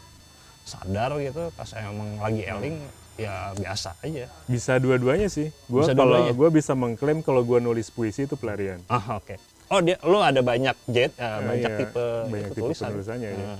sadar 0.68 1.16
gitu 1.18 1.48
pas 1.56 1.70
emang 1.74 2.20
lagi 2.20 2.44
eling 2.44 2.76
ya 3.16 3.50
biasa 3.52 3.98
aja 4.00 4.30
Bisa 4.46 4.78
dua-duanya 4.78 5.26
sih. 5.26 5.50
Gua 5.66 5.82
Bisa 5.82 5.96
kalau 5.96 6.22
gua 6.32 6.50
bisa 6.52 6.74
mengklaim 6.74 7.20
kalau 7.20 7.42
gua 7.42 7.58
nulis 7.58 7.88
puisi 7.88 8.24
itu 8.24 8.36
pelarian. 8.36 8.78
ah 8.88 9.18
oke 9.18 9.40
oh 9.68 9.80
dia 9.80 9.98
lo 10.02 10.20
ada 10.20 10.40
banyak 10.40 10.76
jet 10.86 11.12
eh, 11.16 11.40
banyak 11.42 11.72
iya, 11.72 11.80
tipe 11.82 12.06
banyak 12.30 12.46
itu 12.46 12.54
tipe 12.54 12.62
tulisan 12.62 12.88
penulisannya, 12.92 13.30
ya. 13.32 13.58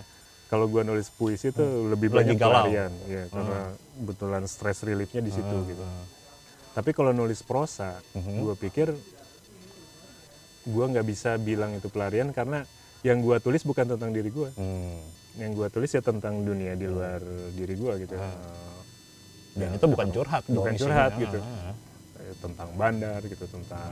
Kalau 0.48 0.68
gua 0.68 0.80
nulis 0.82 1.10
puisi 1.10 1.50
itu 1.50 1.60
lebih 1.90 2.08
Lagi 2.08 2.32
banyak 2.32 2.36
galau. 2.38 2.64
pelarian, 2.64 2.92
ya 3.06 3.24
karena 3.28 3.60
betulan 3.98 4.44
stress 4.46 4.80
reliefnya 4.82 5.20
di 5.20 5.32
situ 5.34 5.44
Ah, 5.50 5.66
gitu. 5.66 5.84
Tapi 6.72 6.90
kalau 6.94 7.12
nulis 7.12 7.42
prosa, 7.42 7.98
Mhm. 8.14 8.34
gua 8.40 8.54
pikir 8.54 8.88
gua 10.66 10.86
nggak 10.88 11.04
bisa 11.04 11.36
bilang 11.38 11.72
itu 11.74 11.88
pelarian 11.88 12.30
karena 12.30 12.64
yang 13.02 13.20
gua 13.20 13.40
tulis 13.40 13.60
bukan 13.62 13.88
tentang 13.90 14.12
diri 14.12 14.30
gua. 14.30 14.52
Hmm. 14.54 15.00
Yang 15.38 15.52
gua 15.54 15.68
tulis 15.70 15.90
ya 15.90 16.02
tentang 16.02 16.42
dunia 16.42 16.74
di 16.74 16.86
luar 16.86 17.22
diri 17.54 17.74
gua 17.74 17.94
gitu. 17.96 18.18
Ah. 18.18 18.34
Dan 19.58 19.74
ya, 19.74 19.78
itu 19.78 19.86
bukan 19.88 20.08
curhat 20.12 20.44
bukan 20.46 20.74
isinya. 20.74 20.82
curhat 20.86 21.12
Ah, 21.14 21.22
gitu. 21.22 21.40
ah. 21.40 21.74
eh, 22.20 22.36
tentang 22.38 22.70
bandar 22.74 23.22
gitu, 23.24 23.46
tentang 23.48 23.90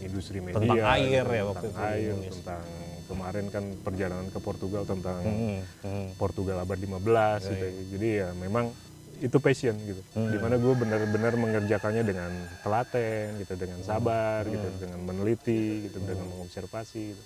industri 0.00 0.38
media, 0.40 0.56
Tentang 0.60 0.80
air 0.90 1.24
gitu, 1.24 1.32
ya 1.32 1.44
waktu 1.46 1.66
tentang 1.66 1.84
itu 1.84 1.92
air, 2.12 2.14
tentang 2.32 2.62
kemarin 3.06 3.44
kan 3.48 3.64
perjalanan 3.80 4.26
ke 4.28 4.38
Portugal 4.38 4.82
tentang 4.82 5.20
Hmm, 5.22 5.60
hmm. 5.80 6.06
Portugal 6.16 6.56
abad 6.58 6.76
15 6.76 7.40
gitu. 7.46 7.64
Right. 7.64 7.86
Jadi 7.92 8.08
ya 8.18 8.28
memang 8.34 8.72
itu 9.16 9.36
passion 9.38 9.72
gitu. 9.78 10.02
Hmm. 10.12 10.28
Di 10.28 10.36
mana 10.36 10.56
gue 10.56 10.74
benar-benar 10.74 11.32
mengerjakannya 11.34 12.02
dengan 12.02 12.28
telaten 12.60 13.40
gitu, 13.40 13.54
dengan 13.54 13.78
Hmm. 13.80 13.88
sabar 13.88 14.44
gitu, 14.44 14.68
dengan 14.76 15.00
meneliti 15.00 15.88
gitu, 15.88 15.96
dengan 16.02 16.28
mengobservasi. 16.28 17.04
Gitu. 17.14 17.22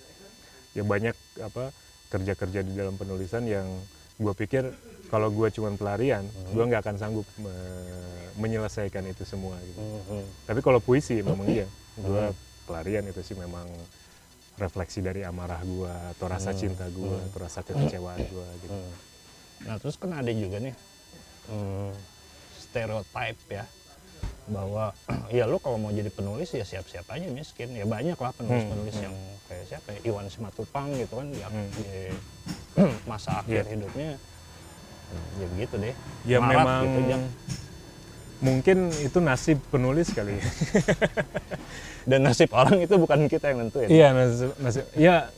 Ya 0.71 0.83
banyak 0.85 1.15
apa 1.41 1.75
kerja-kerja 2.11 2.59
di 2.61 2.75
dalam 2.75 2.93
penulisan 2.93 3.47
yang 3.47 3.65
gue 4.19 4.33
pikir 4.35 4.67
kalau 5.07 5.27
gue 5.27 5.47
cuman 5.49 5.75
pelarian, 5.75 6.23
Hmm. 6.23 6.51
gue 6.51 6.63
nggak 6.67 6.81
akan 6.83 6.95
sanggup 6.95 7.27
me- 7.35 8.19
menyelesaikan 8.37 9.03
itu 9.05 9.23
semua 9.23 9.55
gitu. 9.61 9.79
Hmm, 9.79 10.03
hmm. 10.07 10.25
Tapi 10.45 10.59
kalau 10.59 10.79
puisi 10.79 11.19
memang 11.19 11.47
iya, 11.47 11.67
gue 11.97 12.23
pelarian 12.63 13.03
itu 13.03 13.19
sih 13.19 13.35
memang 13.35 13.67
refleksi 14.55 14.99
dari 14.99 15.23
amarah 15.23 15.59
gue 15.59 15.91
atau 16.15 16.25
rasa 16.27 16.51
cinta 16.53 16.87
gue 16.87 17.11
atau 17.27 17.39
rasa 17.39 17.59
kekecewaan 17.61 18.19
gue 18.21 18.47
gitu. 18.61 18.71
Hmm. 18.71 18.93
Nah 19.61 19.75
terus 19.77 19.95
kan 19.95 20.11
ada 20.11 20.31
juga 20.31 20.59
nih 20.59 20.75
hmm, 21.49 21.91
stereotip 22.61 23.37
ya 23.49 23.65
bahwa 24.51 24.91
ya 25.33 25.47
lu 25.47 25.57
kalau 25.57 25.77
mau 25.77 25.89
jadi 25.89 26.07
penulis 26.07 26.51
ya 26.51 26.61
siap-siap 26.61 27.07
aja 27.07 27.25
miskin 27.27 27.71
ya 27.71 27.85
banyak 27.85 28.13
lah 28.13 28.31
penulis-penulis 28.31 28.95
yang 28.97 29.15
kayak 29.47 29.65
siapa 29.65 29.87
ya 29.91 29.99
Iwan 30.05 30.27
Simatupang 30.27 30.91
gitu 30.93 31.13
kan 31.15 31.27
di, 31.27 31.39
Hmm. 31.41 31.67
di 31.71 31.87
masa 33.09 33.39
akhir 33.39 33.63
Iya. 33.63 33.71
hidupnya 33.73 34.09
ya 35.35 35.45
begitu 35.49 35.75
deh 35.77 35.95
Ya 36.23 36.37
Marat 36.37 36.55
memang 36.57 36.83
gitu, 36.85 36.99
Jang. 37.09 37.23
mungkin 38.41 38.77
itu 38.97 39.17
nasib 39.19 39.57
penulis 39.67 40.07
kali 40.09 40.33
ya. 40.33 40.43
dan 42.09 42.19
nasib 42.21 42.49
orang 42.51 42.79
itu 42.79 42.95
bukan 42.95 43.27
kita 43.27 43.51
yang 43.51 43.59
nentuin 43.61 43.87
Iya 43.87 44.07
nasib, 44.11 44.49
nasib. 44.57 44.85
Ya 44.95 45.29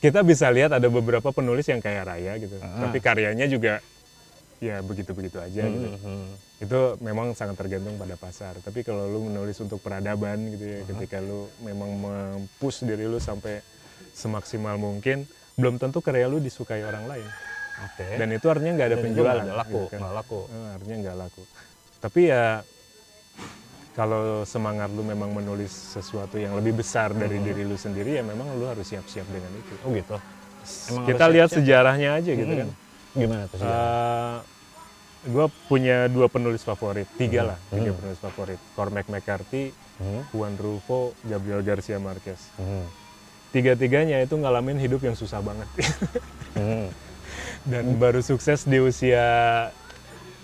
kita 0.00 0.20
bisa 0.20 0.48
lihat 0.48 0.70
ada 0.70 0.88
beberapa 0.88 1.30
penulis 1.30 1.64
yang 1.64 1.78
kaya 1.78 2.02
raya 2.02 2.36
gitu, 2.36 2.52
Ah. 2.58 2.84
tapi 2.84 2.98
karyanya 2.98 3.46
juga 3.46 3.80
ya 4.60 4.78
begitu-begitu 4.78 5.36
aja 5.36 5.62
gitu. 5.62 5.88
Hmm, 5.90 5.98
hmm. 5.98 6.26
Itu 6.60 6.78
memang 7.00 7.32
sangat 7.32 7.56
tergantung 7.56 7.96
pada 7.96 8.14
pasar. 8.14 8.54
Tapi 8.58 8.80
kalau 8.80 9.08
lu 9.08 9.24
menulis 9.24 9.56
untuk 9.58 9.80
peradaban 9.80 10.36
gitu 10.50 10.60
ya, 10.62 10.80
ketika 10.86 11.16
lu 11.18 11.48
memang 11.58 11.90
mempush 11.96 12.84
diri 12.84 13.04
lu 13.04 13.16
sampai 13.16 13.64
semaksimal 14.12 14.76
mungkin, 14.76 15.24
belum 15.56 15.76
tentu 15.76 15.98
karya 15.98 16.24
lu 16.26 16.38
disukai 16.38 16.80
orang 16.82 17.04
lain. 17.06 17.28
oke 17.80 18.06
Dan 18.14 18.28
itu 18.30 18.46
artinya 18.46 18.72
nggak 18.74 18.86
ada 18.86 18.94
Dan 18.94 19.04
penjualan. 19.06 19.40
nggak 19.42 19.58
laku 19.58 19.72
gitu 19.78 19.88
kan. 19.88 19.98
nggak 19.98 20.14
laku 20.14 20.40
Eh, 20.46 20.68
artinya 20.70 20.96
nggak 21.00 21.16
laku. 21.18 21.42
Tapi 21.98 22.20
ya 22.26 22.44
kalau 23.90 24.20
semangat 24.44 24.88
lu 24.88 25.02
memang 25.02 25.30
menulis 25.30 25.68
sesuatu 25.72 26.36
yang 26.36 26.54
lebih 26.54 26.78
besar 26.78 27.10
dari 27.12 27.36
Hmm. 27.36 27.46
diri 27.46 27.62
lu 27.64 27.74
sendiri 27.74 28.16
ya 28.16 28.22
memang 28.22 28.52
lu 28.54 28.64
harus 28.64 28.84
siap-siap 28.84 29.24
dengan 29.26 29.50
itu. 29.54 29.74
oh 29.80 29.90
gitu 29.90 30.16
Emang 30.90 31.08
Kita 31.08 31.24
lihat 31.26 31.48
siap-siap? 31.48 31.64
sejarahnya 31.64 32.10
aja 32.14 32.30
gitu 32.30 32.46
Hmm. 32.46 32.60
kan. 32.60 32.68
gimana 33.12 33.42
tuh 33.46 33.56
sejarah? 33.58 34.38
Gue 35.22 35.46
punya 35.66 36.08
dua 36.08 36.26
penulis 36.26 36.60
favorit, 36.60 37.04
tiga 37.14 37.44
lah, 37.46 37.58
tiga 37.68 37.90
Hmm. 37.90 37.98
penulis 37.98 38.18
favorit. 38.18 38.56
Cormac 38.72 39.04
McCarthy, 39.06 39.76
Hmm, 39.96 40.24
Juan 40.30 40.56
Rulfo, 40.56 41.12
Gabriel 41.22 41.60
Garcia 41.60 41.98
Marquez. 41.98 42.40
hmm, 42.56 42.88
Tiga-tiganya 43.50 44.16
itu 44.18 44.32
ngalamin 44.32 44.78
hidup 44.78 45.02
yang 45.02 45.12
susah 45.12 45.42
banget 45.42 45.66
hmm. 46.54 46.86
dan 47.70 47.84
baru 47.96 48.22
sukses 48.22 48.62
di 48.62 48.78
usia 48.78 49.26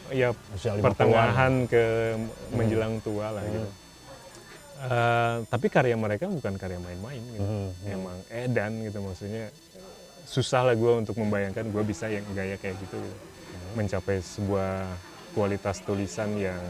ya 0.08 0.34
Usia 0.52 0.74
50-an. 0.74 0.82
pertengahan 0.82 1.52
ke 1.64 1.82
menjelang 2.50 2.98
tua 3.00 3.30
lah 3.30 3.42
gitu. 3.42 3.68
Eh, 4.76 5.36
tapi 5.48 5.66
karya 5.66 5.96
mereka 5.96 6.28
bukan 6.28 6.52
karya 6.54 6.76
main-main 6.76 7.22
gitu. 7.32 7.40
Hmm, 7.40 7.70
hmm. 7.72 7.94
Emang 7.94 8.18
edan 8.28 8.72
gitu 8.82 8.98
maksudnya 9.00 9.48
susah 10.26 10.62
lah 10.62 10.74
gue 10.74 10.92
untuk 10.98 11.16
membayangkan 11.16 11.64
gue 11.64 11.82
bisa 11.82 12.06
yang 12.06 12.26
gaya 12.30 12.58
kayak 12.58 12.76
gitu, 12.76 12.98
gitu. 12.98 13.18
Mencapai 13.74 14.20
sebuah 14.20 14.86
kualitas 15.32 15.80
tulisan 15.80 16.30
yang 16.34 16.60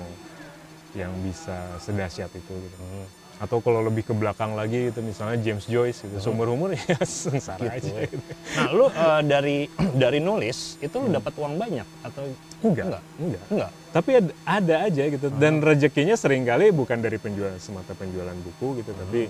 yang 0.92 1.12
bisa 1.20 1.52
sedahsyat 1.78 2.32
itu 2.32 2.54
gitu. 2.56 2.76
Hmm. 2.78 3.04
Atau 3.36 3.60
kalau 3.60 3.84
lebih 3.84 4.00
ke 4.02 4.16
belakang 4.16 4.56
lagi 4.56 4.88
gitu 4.88 5.04
misalnya 5.04 5.36
James 5.36 5.68
Joyce 5.68 6.00
gitu, 6.00 6.16
seumur 6.18 6.48
umur 6.48 6.72
ya 6.78 6.96
sengsara 6.98 7.68
Gitu 7.76 7.92
aja. 7.92 7.94
ya. 7.94 8.08
Gitu. 8.08 8.24
Nah, 8.56 8.68
lu 8.72 8.86
eh, 8.88 9.20
dari 9.22 9.56
dari 10.02 10.18
nulis 10.18 10.80
itu 10.80 10.96
lu 10.96 11.12
dapat 11.12 11.36
uang 11.36 11.54
banyak 11.56 11.84
atau 12.02 12.24
Enggak, 12.64 12.88
enggak? 12.88 13.02
enggak. 13.20 13.44
Enggak. 13.52 13.70
Tapi 13.92 14.10
ada, 14.14 14.32
ada 14.46 14.74
aja 14.88 15.02
gitu 15.06 15.26
dan 15.30 15.60
rezekinya 15.60 16.16
sering 16.16 16.44
kali 16.44 16.68
bukan 16.68 16.96
dari 16.96 17.16
penjual 17.16 17.52
semata 17.56 17.92
penjualan 17.92 18.32
buku 18.34 18.80
gitu 18.80 18.92
tapi 18.94 19.28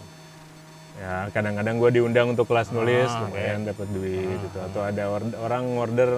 ya 0.97 1.29
kadang-kadang 1.29 1.77
gue 1.77 1.91
diundang 1.93 2.33
untuk 2.33 2.47
kelas 2.47 2.71
nulis 2.71 3.07
Ah, 3.07 3.27
lumayan 3.27 3.63
dapat 3.63 3.85
duit 3.91 4.39
gitu 4.41 4.59
atau 4.63 4.81
ada 4.81 5.05
or- 5.07 5.37
orang 5.37 5.65
order 5.77 6.11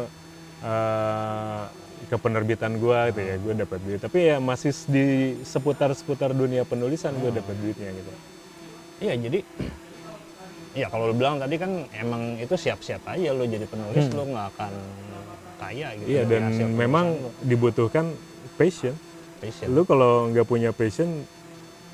eh, 0.62 1.62
ke 2.08 2.16
penerbitan 2.16 2.78
gue 2.78 2.98
gitu 3.12 3.20
ya 3.20 3.34
gue 3.36 3.54
dapat 3.58 3.78
duit 3.84 4.00
tapi 4.00 4.18
ya 4.32 4.36
masih 4.40 4.72
di 4.88 5.04
seputar 5.44 5.92
seputar 5.92 6.32
dunia 6.32 6.64
penulisan 6.64 7.12
gue 7.20 7.30
dapat 7.30 7.54
duitnya 7.58 7.92
gitu 7.92 8.12
Iya, 8.98 9.14
jadi 9.14 9.38
ya 10.74 10.86
kalau 10.90 11.10
lu 11.10 11.14
bilang 11.14 11.38
tadi 11.42 11.54
kan 11.58 11.86
emang 11.94 12.38
itu 12.38 12.54
siap-siap 12.54 13.02
aja 13.06 13.34
lu 13.34 13.46
jadi 13.46 13.66
penulis 13.66 14.04
lu 14.14 14.22
nggak 14.30 14.46
akan 14.54 14.72
kaya 15.58 15.88
gitu. 15.98 16.06
Hmm. 16.06 16.12
iya 16.14 16.22
dan 16.22 16.42
memang 16.74 17.06
lu. 17.18 17.30
dibutuhkan 17.42 18.14
passion 18.54 18.94
Passion. 19.42 19.70
lu 19.74 19.82
kalau 19.86 20.30
nggak 20.30 20.46
punya 20.46 20.70
passion 20.70 21.26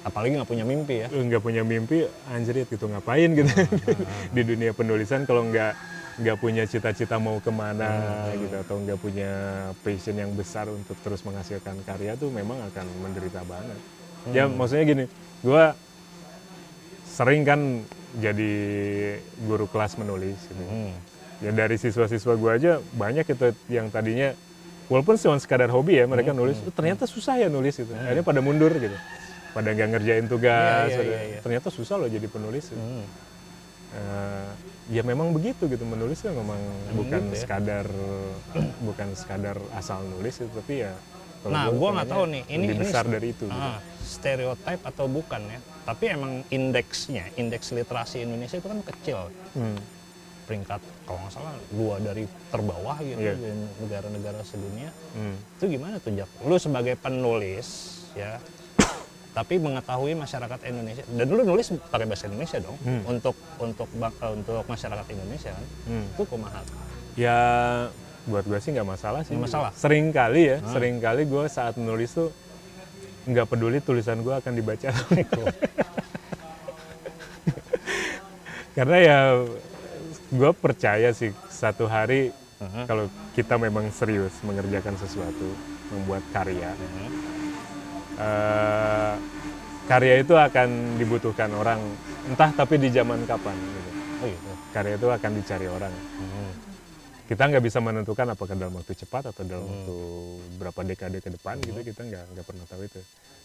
apalagi 0.05 0.37
nggak 0.37 0.49
punya 0.49 0.65
mimpi 0.69 1.01
ya. 1.01 1.09
nggak 1.09 1.41
punya 1.41 1.63
mimpi 1.65 2.05
anjrit 2.29 2.69
gitu 2.69 2.89
ngapain 2.93 3.33
gitu 3.33 3.49
di 4.37 4.43
dunia 4.45 4.77
penulisan 4.77 5.25
kalau 5.25 5.49
nggak 5.49 5.73
nggak 6.15 6.37
punya 6.37 6.63
cita-cita 6.65 7.19
mau 7.19 7.39
ke 7.39 7.51
mana 7.51 7.91
gitu 8.33 8.55
atau 8.55 8.79
nggak 8.79 8.99
punya 8.99 9.31
passion 9.81 10.15
yang 10.15 10.31
besar 10.33 10.67
untuk 10.67 10.95
terus 11.01 11.21
menghasilkan 11.21 11.75
karya 11.83 12.15
tuh 12.15 12.31
memang 12.31 12.59
akan 12.65 12.87
menderita 13.01 13.43
banget 13.43 13.79
ya 14.31 14.47
maksudnya 14.47 14.85
gini 14.85 15.05
gua 15.41 15.75
sering 17.05 17.43
kan 17.43 17.61
jadi 18.15 18.53
guru 19.41 19.67
kelas 19.67 19.99
menulis 19.99 20.39
gitu. 20.41 20.63
Hmm. 20.63 20.95
ya 21.43 21.51
dari 21.51 21.75
siswa-siswa 21.75 22.35
gua 22.35 22.55
aja 22.55 22.79
banyak 22.95 23.27
itu 23.27 23.47
yang 23.69 23.91
tadinya 23.91 24.39
walaupun 24.87 25.19
cuma 25.19 25.37
sekadar 25.37 25.67
hobi 25.69 25.99
ya 25.99 26.07
mereka 26.07 26.31
nulis 26.31 26.59
"Oh, 26.61 26.71
ternyata 26.71 27.05
susah 27.05 27.37
ya 27.37 27.51
nulis 27.51 27.75
itu 27.75 27.91
akhirnya 27.91 28.23
pada 28.23 28.39
mundur 28.39 28.71
gitu 28.71 28.95
pada 29.51 29.71
nggak 29.71 29.89
ngerjain 29.89 30.27
tugas 30.27 30.91
pada- 30.91 31.03
iya, 31.05 31.21
iya. 31.29 31.39
ternyata 31.41 31.69
susah 31.71 31.95
loh 31.97 32.07
jadi 32.07 32.27
penulis 32.27 32.71
gitu. 32.71 32.79
Hmm. 32.79 33.03
Eh, 33.95 34.51
ya 34.87 35.01
memang 35.01 35.33
begitu 35.33 35.65
gitu 35.65 35.81
menulis 35.83 36.21
kan 36.21 36.33
memang 36.33 36.61
bukan 36.93 37.21
gitu 37.25 37.35
ya. 37.35 37.41
sekadar 37.41 37.87
bukan 38.89 39.09
sekadar 39.15 39.57
asal 39.73 40.05
nulis 40.07 40.37
itu 40.37 40.51
tapi 40.51 40.83
ya 40.83 40.93
Nah, 41.45 41.69
gua 41.69 41.77
gua 41.77 41.89
nggak 41.93 42.09
tahu 42.09 42.25
nih, 42.27 42.43
ini- 42.49 42.57
lebih 42.65 42.73
ini 42.73 42.81
besar 42.81 43.05
s- 43.05 43.11
dari 43.11 43.27
itu 43.29 43.45
gitu. 43.45 43.53
Ah, 43.53 43.77
stereotip 44.01 44.81
atau 44.81 45.05
bukan 45.05 45.45
ya? 45.45 45.61
Tapi 45.85 46.05
emang 46.09 46.33
indeksnya, 46.49 47.29
indeks 47.37 47.69
literasi 47.69 48.25
Indonesia 48.25 48.57
itu 48.57 48.65
kan 48.65 48.81
kecil. 48.81 49.29
Hmm. 49.53 49.77
Peringkat 50.45 50.81
kalau 51.05 51.21
nggak 51.21 51.33
salah 51.35 51.53
dua 51.69 52.01
dari 52.01 52.25
terbawah 52.49 52.97
gitu 52.99 53.21
di 53.21 53.53
negara-negara 53.79 54.41
sedunia. 54.41 54.89
Hmm. 55.13 55.37
Itu 55.55 55.69
gimana 55.69 56.01
tuh 56.01 56.17
Jak? 56.17 56.33
Lu 56.43 56.57
sebagai 56.57 56.97
penulis 56.97 57.69
ya, 58.13 58.41
tapi 59.35 59.59
mengetahui 59.59 60.15
masyarakat 60.15 60.59
Indonesia 60.65 61.03
dan 61.05 61.27
lu 61.27 61.43
nulis 61.43 61.67
pakai 61.85 62.07
bahasa 62.07 62.25
Indonesia 62.25 62.59
dong 62.59 62.79
Hmm. 62.81 63.03
untuk 63.05 63.35
untuk 63.59 63.89
eh, 63.91 64.31
untuk 64.33 64.63
masyarakat 64.65 65.07
Indonesia 65.11 65.51
kan. 65.51 65.65
Hmm. 65.85 66.07
Itu 66.09 66.23
kumaha. 66.25 66.63
ya 67.15 67.39
buat 68.25 68.43
gue 68.43 68.57
sih 68.57 68.73
nggak 68.73 68.89
masalah 68.89 69.21
sih 69.21 69.35
Nggak 69.35 69.45
masalah? 69.45 69.71
sering 69.73 70.09
kali 70.09 70.49
ya 70.49 70.59
Ah. 70.59 70.73
sering 70.73 70.97
kali 70.97 71.23
gue 71.25 71.45
saat 71.47 71.75
menulis 71.75 72.11
tuh 72.11 72.31
nggak 73.25 73.47
peduli 73.47 73.79
tulisan 73.79 74.19
gue 74.19 74.33
akan 74.33 74.53
dibaca 74.53 74.89
karena 78.75 78.97
ya 78.99 79.19
gue 80.29 80.51
percaya 80.55 81.11
sih 81.11 81.31
satu 81.49 81.87
hari 81.87 82.33
Mhm. 82.57 82.83
kalau 82.85 83.05
kita 83.33 83.55
memang 83.57 83.91
serius 83.91 84.33
mengerjakan 84.41 84.97
sesuatu 84.97 85.53
membuat 85.91 86.23
karya 86.31 86.71
Mhm. 86.73 87.34
Eh, 88.17 89.15
karya 89.85 90.15
itu 90.19 90.33
akan 90.33 90.69
dibutuhkan 90.97 91.51
orang 91.53 91.81
entah 92.25 92.51
tapi 92.51 92.81
di 92.81 92.89
zaman 92.89 93.21
kapan 93.25 93.53
gitu. 93.53 93.91
oh 94.23 94.27
gitu 94.27 94.51
karya 94.73 94.95
itu 94.97 95.09
akan 95.09 95.31
dicari 95.35 95.67
orang 95.69 95.93
Mhm. 95.93 96.49
kita 97.25 97.43
nggak 97.47 97.65
bisa 97.65 97.79
menentukan 97.81 98.27
apakah 98.29 98.55
dalam 98.55 98.75
waktu 98.75 98.93
cepat 98.95 99.33
atau 99.33 99.43
dalam 99.45 99.65
Hmm. 99.65 99.73
waktu 99.75 99.95
berapa 100.57 100.81
dekade 100.85 101.19
ke 101.21 101.31
depan 101.31 101.57
gitu 101.61 101.81
kita 101.83 102.01
nggak 102.03 102.25
nggak 102.33 102.45
pernah 102.45 102.65
tahu 102.65 102.83
itu 102.85 103.01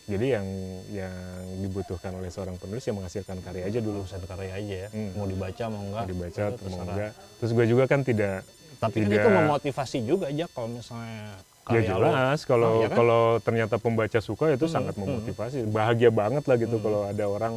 jadi 0.10 0.26
yang 0.36 0.48
yang 0.90 1.16
dibutuhkan 1.60 2.12
oleh 2.12 2.28
seorang 2.28 2.58
penulis 2.58 2.82
yang 2.84 2.98
menghasilkan 2.98 3.40
karya 3.40 3.68
aja 3.68 3.80
dulu 3.80 4.04
urusan 4.04 4.24
karya 4.24 4.52
aja 4.54 4.76
ya 4.86 4.90
Hmm. 4.90 5.12
mau 5.14 5.28
dibaca 5.28 5.64
mau 5.68 5.82
enggak 5.82 6.02
mau 6.02 6.10
dibaca 6.10 6.40
itu 6.40 6.54
atau 6.56 6.68
mau 6.70 6.82
enggak 6.86 7.12
terus 7.38 7.52
gue 7.52 7.66
juga 7.68 7.84
kan 7.86 8.00
tidak 8.02 8.38
tapi 8.80 8.96
kan 8.96 9.06
tidak 9.06 9.18
itu 9.18 9.30
memotivasi 9.30 9.98
juga 10.08 10.26
aja 10.32 10.46
kalau 10.50 10.70
misalnya 10.72 11.44
ya 11.70 11.82
lo 11.96 12.10
jelas 12.10 12.40
kalau 12.44 12.70
Oh, 12.70 12.80
iya 12.80 12.88
kan? 12.90 12.98
kalau 12.98 13.22
ternyata 13.40 13.76
pembaca 13.78 14.20
suka 14.20 14.46
itu 14.50 14.66
Hmm, 14.66 14.74
sangat 14.74 14.94
hmm. 14.94 15.04
memotivasi 15.04 15.58
bahagia 15.68 16.10
banget 16.10 16.44
lah 16.44 16.58
gitu 16.58 16.76
Hmm. 16.76 16.84
kalau 16.84 17.02
ada 17.06 17.26
orang 17.26 17.54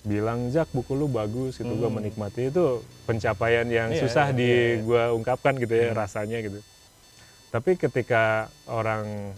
bilang 0.00 0.48
Jak 0.48 0.70
buku 0.70 0.92
lu 0.92 1.06
bagus 1.06 1.54
gitu 1.54 1.70
gue 1.70 1.86
Hmm. 1.86 1.98
menikmati 1.98 2.48
itu 2.48 2.64
pencapaian 3.04 3.66
yang 3.66 3.90
Iya, 3.90 4.00
susah 4.00 4.30
iya, 4.30 4.36
di 4.36 4.46
iya, 4.46 4.62
iya. 4.72 4.82
gue 4.82 5.02
ungkapkan 5.14 5.54
gitu 5.54 5.70
ya 5.70 5.90
Hmm. 5.90 5.96
rasanya 5.96 6.38
gitu 6.40 6.58
tapi 7.48 7.74
ketika 7.74 8.22
orang 8.66 9.32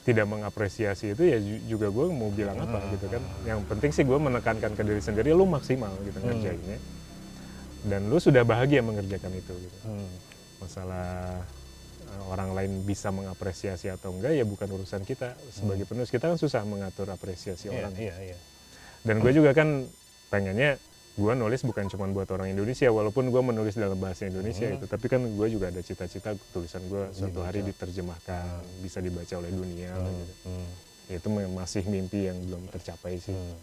tidak 0.00 0.24
mengapresiasi 0.24 1.12
itu 1.12 1.22
ya 1.22 1.36
ju- 1.36 1.62
juga 1.68 1.86
gue 1.88 2.06
mau 2.08 2.30
bilang 2.30 2.56
apa 2.56 2.78
Hmm. 2.78 2.90
gitu 2.90 3.06
kan 3.08 3.22
yang 3.44 3.60
penting 3.64 3.90
sih 3.90 4.02
gue 4.02 4.16
menekankan 4.16 4.72
ke 4.72 4.82
diri 4.82 4.98
sendiri 4.98 5.30
lu 5.30 5.44
maksimal 5.44 5.92
gitu 6.02 6.18
Hmm. 6.18 6.30
ngerjainnya 6.30 6.78
dan 7.82 8.06
lu 8.06 8.16
sudah 8.16 8.42
bahagia 8.42 8.80
mengerjakan 8.80 9.32
itu 9.32 9.52
gitu 9.52 9.78
Hmm. 9.82 10.08
masalah 10.58 11.40
orang 12.26 12.50
lain 12.52 12.72
bisa 12.82 13.10
mengapresiasi 13.10 13.88
atau 13.88 14.10
enggak 14.10 14.32
ya 14.32 14.42
bukan 14.42 14.66
urusan 14.66 15.02
kita 15.02 15.34
sebagai 15.50 15.84
penulis 15.84 16.08
kita 16.08 16.26
kan 16.26 16.36
susah 16.36 16.62
mengatur 16.64 17.08
apresiasi 17.08 17.68
Hmm. 17.68 17.74
Iya, 17.74 17.80
orang 17.80 17.94
iya 17.96 18.14
iya 18.32 18.38
dan 19.00 19.16
gue 19.18 19.32
juga 19.32 19.50
kan 19.50 19.88
pengennya 20.28 20.76
gue 21.10 21.32
nulis 21.34 21.60
bukan 21.60 21.84
cuma 21.86 22.06
buat 22.08 22.30
orang 22.30 22.54
Indonesia 22.54 22.86
walaupun 22.88 23.28
gue 23.28 23.42
menulis 23.42 23.74
dalam 23.74 23.98
bahasa 23.98 24.24
Indonesia 24.24 24.64
Hmm. 24.64 24.76
itu 24.78 24.84
tapi 24.86 25.06
kan 25.06 25.20
gue 25.20 25.46
juga 25.48 25.68
ada 25.68 25.82
cita-cita 25.82 26.32
tulisan 26.50 26.80
gue 26.86 27.10
suatu 27.10 27.40
hari 27.42 27.60
diterjemahkan 27.62 28.46
bisa 28.80 28.98
dibaca 28.98 29.34
oleh 29.36 29.50
dunia 29.50 29.92
Hmm, 29.92 30.06
gitu. 30.06 30.34
hmm, 30.48 30.68
Ya, 31.10 31.18
itu 31.18 31.26
masih 31.26 31.82
mimpi 31.84 32.30
yang 32.30 32.38
belum 32.38 32.70
tercapai 32.70 33.18
sih 33.18 33.34
hmm. 33.34 33.56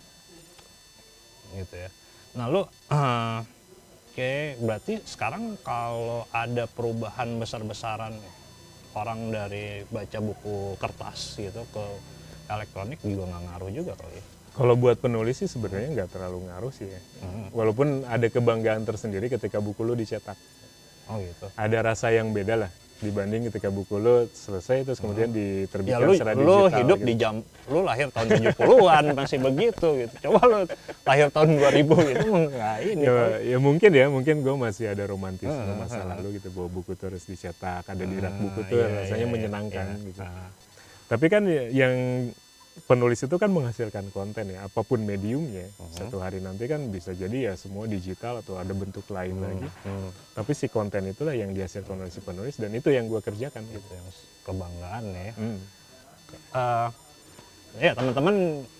gitu 1.56 1.76
ya 1.80 1.90
nah 2.36 2.52
eh, 2.52 3.40
oke 4.18 4.58
berarti 4.66 4.98
sekarang 5.06 5.62
kalau 5.62 6.26
ada 6.34 6.66
perubahan 6.66 7.38
besar-besaran 7.38 8.18
orang 8.98 9.30
dari 9.30 9.86
baca 9.94 10.18
buku 10.18 10.74
kertas 10.82 11.38
gitu 11.38 11.62
ke 11.70 11.86
elektronik 12.50 12.98
juga 13.06 13.30
nggak 13.30 13.44
ngaruh 13.46 13.70
juga 13.70 13.94
kali 13.94 14.18
ya? 14.18 14.26
Kalau 14.58 14.74
buat 14.74 14.98
penulis 14.98 15.38
sih 15.38 15.46
sebenarnya 15.46 15.94
nggak 15.94 16.18
terlalu 16.18 16.50
ngaruh 16.50 16.74
sih 16.74 16.90
ya. 16.90 17.02
Hmm. 17.22 17.54
walaupun 17.54 18.10
ada 18.10 18.26
kebanggaan 18.26 18.90
tersendiri 18.90 19.30
ketika 19.30 19.62
buku 19.62 19.86
lu 19.86 19.94
dicetak. 19.94 20.34
Oh 21.14 21.22
gitu. 21.22 21.54
Ada 21.54 21.86
rasa 21.86 22.10
yang 22.10 22.34
beda 22.34 22.58
lah 22.58 22.72
dibanding 22.98 23.46
ketika 23.48 23.70
buku 23.70 23.96
lo 23.96 24.26
selesai 24.28 24.82
terus 24.82 24.98
kemudian 24.98 25.30
ya 25.30 25.38
diterbitkan 25.38 26.02
lu 26.02 26.14
secara 26.18 26.32
lu 26.34 26.42
digital 26.42 26.78
hidup 26.82 26.98
gitu. 26.98 27.08
di 27.08 27.14
jam 27.14 27.36
lu 27.70 27.80
lahir 27.86 28.08
tahun 28.10 28.28
70-an 28.50 29.04
masih 29.20 29.38
begitu 29.40 29.88
gitu 30.02 30.14
coba 30.26 30.40
lu 30.44 30.58
lahir 31.06 31.28
tahun 31.30 31.48
2000 31.56 32.10
gitu 32.10 32.28
enggak 32.28 32.78
ini 32.82 33.04
ya, 33.06 33.14
kali. 33.14 33.52
ya 33.54 33.58
mungkin 33.62 33.90
ya 33.94 34.06
mungkin 34.10 34.36
gue 34.42 34.56
masih 34.58 34.86
ada 34.90 35.04
romantisme 35.06 35.54
Hmm, 35.58 35.78
masa 35.78 36.02
hmm. 36.02 36.10
lalu 36.10 36.28
gitu 36.42 36.48
bahwa 36.54 36.70
buku 36.74 36.92
tuh 36.94 37.06
harus 37.10 37.24
dicetak 37.24 37.86
ada 37.86 38.04
di 38.04 38.18
rak 38.18 38.34
buku 38.36 38.60
tuh 38.66 38.78
iya, 38.78 38.88
rasanya 39.06 39.26
iya, 39.26 39.34
menyenangkan 39.34 39.86
iya. 39.94 40.06
gitu 40.10 40.22
Ah, 40.22 40.50
tapi 41.08 41.26
kan 41.28 41.44
ya- 41.46 41.70
yang 41.72 41.96
penulis 42.86 43.18
itu 43.20 43.36
kan 43.36 43.50
menghasilkan 43.50 44.12
konten 44.12 44.54
ya 44.54 44.64
apa 44.64 44.82
pun 44.82 45.02
mediumnya 45.02 45.66
Hmm. 45.76 45.90
satu 45.90 46.22
hari 46.22 46.38
nanti 46.38 46.66
kan 46.66 46.86
bisa 46.88 47.10
jadi 47.12 47.50
ya 47.50 47.54
semua 47.56 47.86
digital 47.86 48.40
atau 48.40 48.56
ada 48.56 48.70
bentuk 48.70 49.08
lain 49.08 49.34
lagi 49.36 49.66
hmm, 49.66 50.10
tapi 50.36 50.52
si 50.54 50.68
konten 50.68 51.08
itulah 51.08 51.34
yang 51.34 51.50
dihasilkan 51.50 51.98
oleh 51.98 52.10
si 52.10 52.22
penulis 52.22 52.54
dan 52.56 52.70
itu 52.72 52.90
yang 52.90 53.08
gue 53.08 53.18
kerjakan 53.18 53.66
gitu 53.66 53.80
gitu 53.80 53.92
yang 53.92 54.08
kebanggaan 54.44 55.04
ya 55.10 55.34
Hmm. 55.34 55.60
Eh, 56.28 56.90
ya 57.80 57.92
teman-teman 57.94 58.36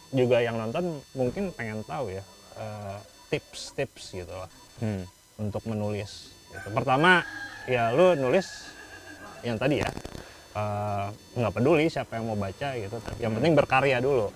juga 0.10 0.38
yang 0.38 0.56
nonton 0.56 1.00
mungkin 1.12 1.50
pengen 1.52 1.82
tahu 1.82 2.12
ya 2.12 2.24
eh, 2.56 2.98
tips-tips 3.28 4.14
gitu 4.16 4.32
lah 4.32 4.52
Hmm. 4.78 5.04
untuk 5.38 5.66
menulis. 5.66 6.32
Gitu. 6.48 6.68
Pertama 6.70 7.26
ya 7.66 7.90
lu 7.92 8.14
nulis 8.14 8.46
yang 9.42 9.56
tadi 9.56 9.82
ya 9.82 9.90
eh, 10.58 11.06
nggak 11.38 11.54
peduli 11.54 11.86
siapa 11.88 12.18
yang 12.18 12.26
mau 12.28 12.38
baca 12.38 12.74
gitu, 12.74 12.98
tapi 12.98 13.20
yang 13.22 13.34
penting 13.38 13.54
berkarya 13.54 14.02
dulu. 14.02 14.34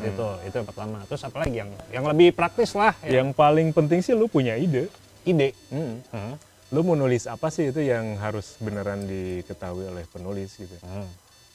Itu 0.00 0.26
itu 0.42 0.54
yang 0.56 0.64
pertama. 0.64 1.04
Terus 1.04 1.20
apa 1.22 1.36
lagi 1.38 1.60
yang 1.60 1.70
yang 1.92 2.04
lebih 2.08 2.32
praktis 2.32 2.72
lah 2.72 2.96
ya. 3.04 3.20
yang 3.20 3.36
paling 3.36 3.68
penting 3.70 4.00
sih 4.00 4.16
lu 4.16 4.26
punya 4.26 4.56
ide 4.56 4.88
ide. 5.22 5.52
Hmm. 5.68 6.00
Hmm. 6.08 6.34
lu 6.70 6.86
mau 6.86 6.94
nulis 6.94 7.26
apa 7.26 7.50
sih 7.50 7.74
itu 7.74 7.82
yang 7.82 8.14
harus 8.16 8.54
beneran 8.56 9.02
diketahui 9.02 9.90
oleh 9.90 10.06
penulis 10.06 10.54
gitu 10.54 10.70
Hmm. 10.80 11.02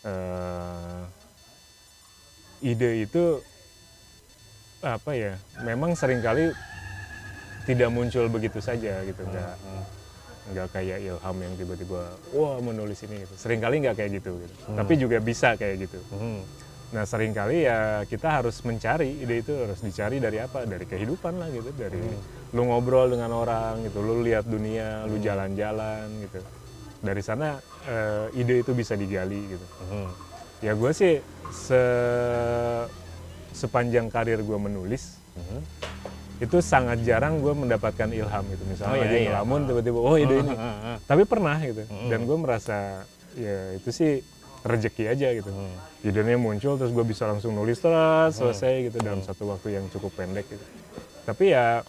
Eh, 0.06 1.02
ide 2.68 2.91
itu 3.02 3.39
apa 4.84 5.15
ya 5.15 5.34
memang 5.63 5.96
sering 5.96 6.20
kali 6.20 6.52
tidak 7.63 7.89
muncul 7.89 8.28
begitu 8.28 8.60
saja 8.60 9.02
gitu 9.02 9.24
nggak 9.24 9.56
Hmm. 9.56 9.84
Nggak 10.46 10.68
kayak 10.78 10.98
ilham 11.02 11.38
yang 11.42 11.54
tiba-tiba 11.58 12.02
wah 12.38 12.58
menulis 12.62 13.02
ini 13.02 13.26
gitu. 13.26 13.34
Seringkali 13.34 13.82
nggak 13.82 13.96
kayak 13.98 14.12
gitu, 14.22 14.38
gitu. 14.38 14.54
tapi 14.78 14.94
juga 15.02 15.18
bisa 15.18 15.58
kayak 15.58 15.90
gitu. 15.90 16.00
Hmm. 16.14 16.42
nah 16.94 17.02
sering 17.02 17.34
kali 17.34 17.66
ya 17.66 18.06
kita 18.08 18.40
harus 18.40 18.62
mencari 18.62 19.20
ide 19.20 19.42
itu 19.42 19.52
harus 19.52 19.82
dicari 19.82 20.22
dari 20.22 20.38
apa? 20.38 20.64
Dari 20.70 20.86
kehidupan 20.86 21.34
lah 21.42 21.50
gitu. 21.50 21.74
Dari 21.74 21.98
lu 22.54 22.62
ngobrol 22.70 23.10
dengan 23.10 23.34
orang 23.34 23.84
gitu. 23.90 24.06
Lu 24.06 24.22
lihat 24.22 24.46
dunia 24.46 25.04
lu 25.10 25.18
jalan-jalan 25.18 26.08
gitu. 26.30 26.40
Dari 27.02 27.22
sana 27.26 27.58
eh, 27.90 28.40
ide 28.40 28.62
itu 28.62 28.72
bisa 28.78 28.94
digali 28.94 29.42
gitu. 29.50 29.68
Hmm. 29.90 30.10
ya 30.64 30.72
gue 30.72 30.92
sih 30.96 31.20
se 31.52 31.84
sepanjang 33.52 34.08
karir 34.08 34.40
gue 34.40 34.58
menulis 34.58 35.26
Hmm. 35.36 35.62
Itu 36.36 36.58
sangat 36.60 37.00
jarang 37.02 37.39
gue 37.39 37.54
mendapatkan 37.54 38.10
ilham 38.10 38.43
gitu. 38.50 38.63
Misalnya 38.67 38.91
Oh, 38.91 38.98
iya, 38.98 39.04
lagi 39.06 39.15
iya. 39.17 39.28
ngelamun 39.32 39.60
tiba-tiba 39.65 40.00
oh 40.00 40.15
ide 40.15 40.36
ini. 40.36 40.52
Hmm, 40.52 40.76
hmm, 40.84 40.98
tapi 41.04 41.24
pernah 41.24 41.58
gitu. 41.60 41.84
Dan 42.08 42.19
gue 42.24 42.38
merasa 42.38 43.08
ya 43.34 43.58
itu 43.74 43.89
sih 43.89 44.19
rezeki 44.62 45.04
aja 45.08 45.28
gitu. 45.32 45.52
Idenya 46.02 46.36
muncul 46.36 46.76
terus 46.76 46.91
gue 46.91 47.06
bisa 47.06 47.24
langsung 47.26 47.54
nulis 47.54 47.78
terus 47.78 48.36
selesai 48.36 48.89
gitu 48.89 48.98
dalam 49.00 49.21
satu 49.21 49.48
waktu 49.48 49.76
yang 49.76 49.86
cukup 49.88 50.12
pendek 50.13 50.43
gitu. 50.45 50.65
Tapi 51.24 51.52
ya 51.52 51.82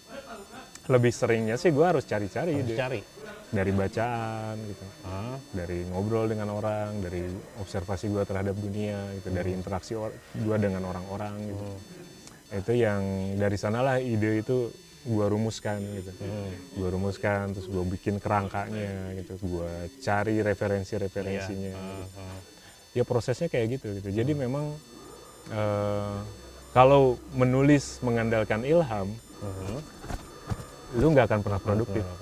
lebih 0.86 1.10
seringnya 1.10 1.58
sih 1.58 1.74
gue 1.74 1.82
harus 1.82 2.06
cari-cari 2.06 2.54
Harus 2.54 2.70
ide. 2.70 2.76
cari. 2.78 3.00
dari 3.46 3.70
bacaan 3.70 4.58
gitu. 4.58 4.84
Ah. 5.02 5.38
dari 5.50 5.86
ngobrol 5.86 6.26
dengan 6.26 6.50
orang 6.50 6.98
dari 6.98 7.22
observasi 7.58 8.10
gue 8.10 8.22
terhadap 8.22 8.54
dunia 8.54 8.98
gitu. 9.16 9.30
Dari 9.30 9.50
interaksi 9.50 9.94
gue 10.36 10.56
dengan 10.56 10.82
orang-orang 10.84 11.34
gitu. 11.44 11.62
Hmm. 11.64 12.05
Itu 12.48 12.72
yang 12.74 13.02
dari 13.34 13.54
sanalah 13.54 13.98
ide 13.98 14.40
itu 14.40 14.70
gue 15.02 15.26
rumuskan 15.28 15.78
gitu 15.94 16.10
Hmm. 16.16 16.50
gue 16.72 16.88
rumuskan 16.88 17.50
terus 17.50 17.66
gue 17.66 17.84
bikin 17.88 18.18
kerangkanya 18.18 19.14
gitu 19.16 19.38
gue 19.40 19.70
cari 19.96 20.42
referensi-referensinya 20.42 21.72
Iya. 21.72 21.78
gitu. 21.78 22.18
Ah, 22.18 22.22
ah. 22.22 22.38
ya 22.92 23.02
prosesnya 23.02 23.46
kayak 23.46 23.78
gitu 23.78 23.86
gitu 23.94 24.08
jadi 24.10 24.32
memang 24.32 24.74
eh, 25.48 26.18
kalau 26.72 27.14
menulis 27.32 27.98
mengandalkan 28.00 28.62
ilham 28.62 29.14
Mhm. 29.36 29.78
lu 30.96 31.06
nggak 31.08 31.26
akan 31.26 31.40
pernah 31.40 31.60
produktif 31.60 32.02
Lu 32.02 32.14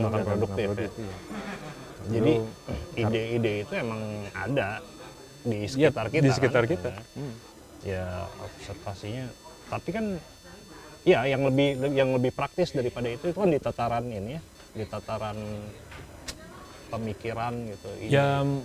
Nggak 0.00 0.10
akan 0.10 0.20
pernah 0.22 0.38
produktif 0.38 0.68
ya. 0.68 0.90
iya. 0.96 1.16
Jadi 2.08 2.32
Lu- 2.32 2.46
ide-ide 2.96 3.54
itu 3.62 3.72
emang 3.74 4.02
ada 4.32 4.68
di 5.40 5.58
Iya, 5.60 5.90
sekitar 5.90 6.06
kita. 6.08 6.22
di 6.22 6.30
sekitar 6.30 6.62
kan? 6.62 6.70
kita 6.70 6.92
Hmm. 7.14 7.34
Ya 7.82 8.06
observasinya. 8.38 9.26
Tapi 9.68 9.88
kan 9.90 10.04
ya 11.04 11.24
yang 11.24 11.44
lebih 11.44 11.68
yang 11.92 12.10
lebih 12.12 12.32
praktis 12.32 12.72
daripada 12.72 13.06
itu 13.06 13.28
itu 13.28 13.36
kan 13.36 13.48
di 13.48 13.58
tataran 13.58 14.04
ini 14.04 14.36
ya, 14.36 14.42
di 14.74 14.84
tataran 14.84 15.36
pemikiran 16.88 17.52
gitu. 17.66 17.88
ide. 18.00 18.10
ya 18.10 18.40
m- 18.40 18.64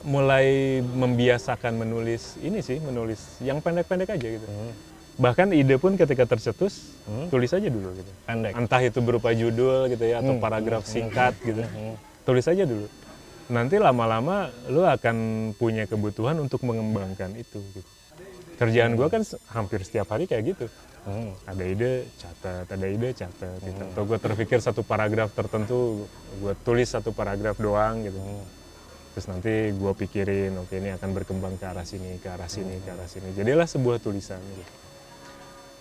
mulai 0.00 0.46
membiasakan 0.80 1.76
menulis 1.76 2.40
ini 2.40 2.58
sih 2.60 2.80
menulis 2.80 3.20
yang 3.38 3.60
pendek-pendek 3.60 4.08
aja 4.08 4.28
gitu 4.32 4.46
Hmm. 4.46 4.72
bahkan 5.18 5.52
ide 5.52 5.76
pun 5.76 5.92
ketika 5.92 6.24
tercetus 6.26 6.96
Hmm. 7.04 7.28
tulis 7.28 7.50
aja 7.50 7.68
dulu 7.68 7.92
gitu 7.92 8.08
pendek. 8.24 8.56
entah 8.56 8.80
itu 8.80 8.98
berupa 8.98 9.28
judul 9.30 9.90
gitu 9.90 10.00
ya 10.02 10.22
atau 10.24 10.32
Hmm, 10.32 10.40
paragraf 10.40 10.86
singkat 10.86 11.36
gitu 11.42 11.60
Hmm. 11.60 11.98
tulis 12.24 12.46
aja 12.46 12.64
dulu 12.64 12.86
nanti 13.50 13.76
lama-lama 13.76 14.36
lu 14.66 14.80
akan 14.80 15.16
punya 15.54 15.84
kebutuhan 15.84 16.38
untuk 16.38 16.62
mengembangkan 16.62 17.34
itu 17.34 17.60
gitu 17.74 17.90
kerjaan 18.60 18.92
gue 18.92 19.08
kan 19.08 19.24
hampir 19.56 19.80
setiap 19.80 20.12
hari 20.12 20.28
kayak 20.28 20.52
gitu. 20.52 20.66
Hmm. 21.00 21.32
ada 21.48 21.64
ide 21.64 22.12
catat 22.20 22.68
ada 22.68 22.84
ide 22.84 23.16
catat 23.16 23.56
gitu. 23.64 23.82
atau 23.88 24.04
gue 24.04 24.20
terpikir 24.20 24.60
satu 24.60 24.84
paragraf 24.84 25.32
tertentu 25.32 26.04
gue 26.44 26.52
tulis 26.60 26.84
satu 26.84 27.16
paragraf 27.16 27.56
doang 27.56 28.04
gitu. 28.04 28.20
Hmm. 28.20 28.44
terus 29.16 29.26
nanti 29.32 29.72
gue 29.72 29.92
pikirin 29.96 30.52
oke 30.60 30.76
ini 30.76 30.92
akan 30.92 31.08
berkembang 31.16 31.56
ke 31.56 31.64
arah 31.64 31.88
sini 31.88 32.20
ke 32.20 32.28
arah 32.28 32.52
sini 32.52 32.84
ke 32.84 32.92
arah 32.92 33.08
sini. 33.08 33.32
Jadilah 33.32 33.64
sebuah 33.64 33.96
tulisan 34.04 34.44
gitu. 34.44 34.72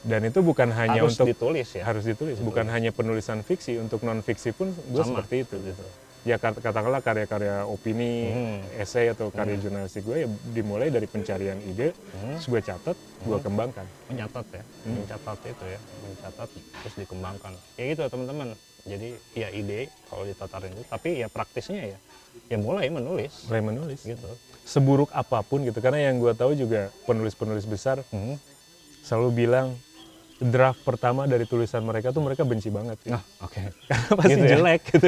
dan 0.07 0.23
itu 0.23 0.39
bukan 0.39 0.71
hanya 0.71 1.03
harus 1.03 1.19
untuk 1.19 1.35
ditulis 1.35 1.67
ya? 1.75 1.83
harus 1.83 2.07
ditulis. 2.07 2.39
Bukan 2.39 2.71
hanya 2.71 2.95
penulisan 2.95 3.43
fiksi 3.43 3.75
untuk 3.75 4.07
non 4.07 4.23
fiksi 4.23 4.55
pun 4.55 4.71
gue 4.71 5.03
seperti 5.03 5.43
itu 5.43 5.59
gitu 5.59 5.83
ya 6.21 6.35
kat- 6.35 6.59
katakanlah 6.59 6.99
karya-karya 6.99 7.63
opini 7.63 8.27
Hmm. 8.27 8.59
esai 8.75 9.07
atau 9.07 9.29
karya 9.29 9.55
jurnalistik 9.55 10.03
gue 10.03 10.23
ya 10.23 10.27
dimulai 10.49 10.87
dari 10.87 11.05
pencarian 11.05 11.55
ide 11.61 11.95
Hmm. 12.13 12.35
terus 12.35 12.45
gue 12.45 12.61
catat 12.61 12.97
gue 13.19 13.37
kembangkan. 13.37 13.85
Mencatat 14.07 14.45
ya 14.51 14.63
mencatat 14.85 15.37
itu 15.45 15.65
ya 15.65 15.79
mencatat 16.03 16.49
terus 16.51 16.95
dikembangkan. 16.97 17.53
Ya 17.75 17.83
gitu 17.89 18.01
teman-teman. 18.05 18.47
Jadi 18.81 19.09
ya 19.33 19.47
ide 19.49 19.87
kalau 20.07 20.23
ditatarin 20.23 20.71
itu 20.71 20.83
tapi 20.85 21.09
ya 21.17 21.27
praktisnya 21.27 21.81
ya 21.87 21.97
ya 22.47 22.57
mulai 22.57 22.87
menulis. 22.87 23.47
Mulai 23.47 23.63
menulis. 23.63 23.99
Gitu. 24.03 24.29
Seburuk 24.63 25.09
apa 25.11 25.39
pun 25.41 25.63
gitu 25.63 25.79
karena 25.79 26.03
yang 26.05 26.19
gue 26.19 26.31
tahu 26.31 26.53
juga 26.53 26.91
penulis-penulis 27.03 27.63
besar 27.63 28.03
Hmm. 28.09 28.35
selalu 29.01 29.29
bilang 29.37 29.73
draft 30.41 30.79
pertama 30.81 31.23
dari 31.23 31.43
tulisan 31.43 31.81
mereka 31.81 32.09
tuh 32.09 32.19
mereka 32.19 32.41
benci 32.41 32.67
banget 32.67 32.95
ya. 33.03 33.15
nah 33.15 33.23
oke 33.39 33.59
pasti 34.17 34.31
Gitu 34.31 34.39
ya? 34.39 34.49
jelek 34.49 34.81
gitu. 34.87 35.07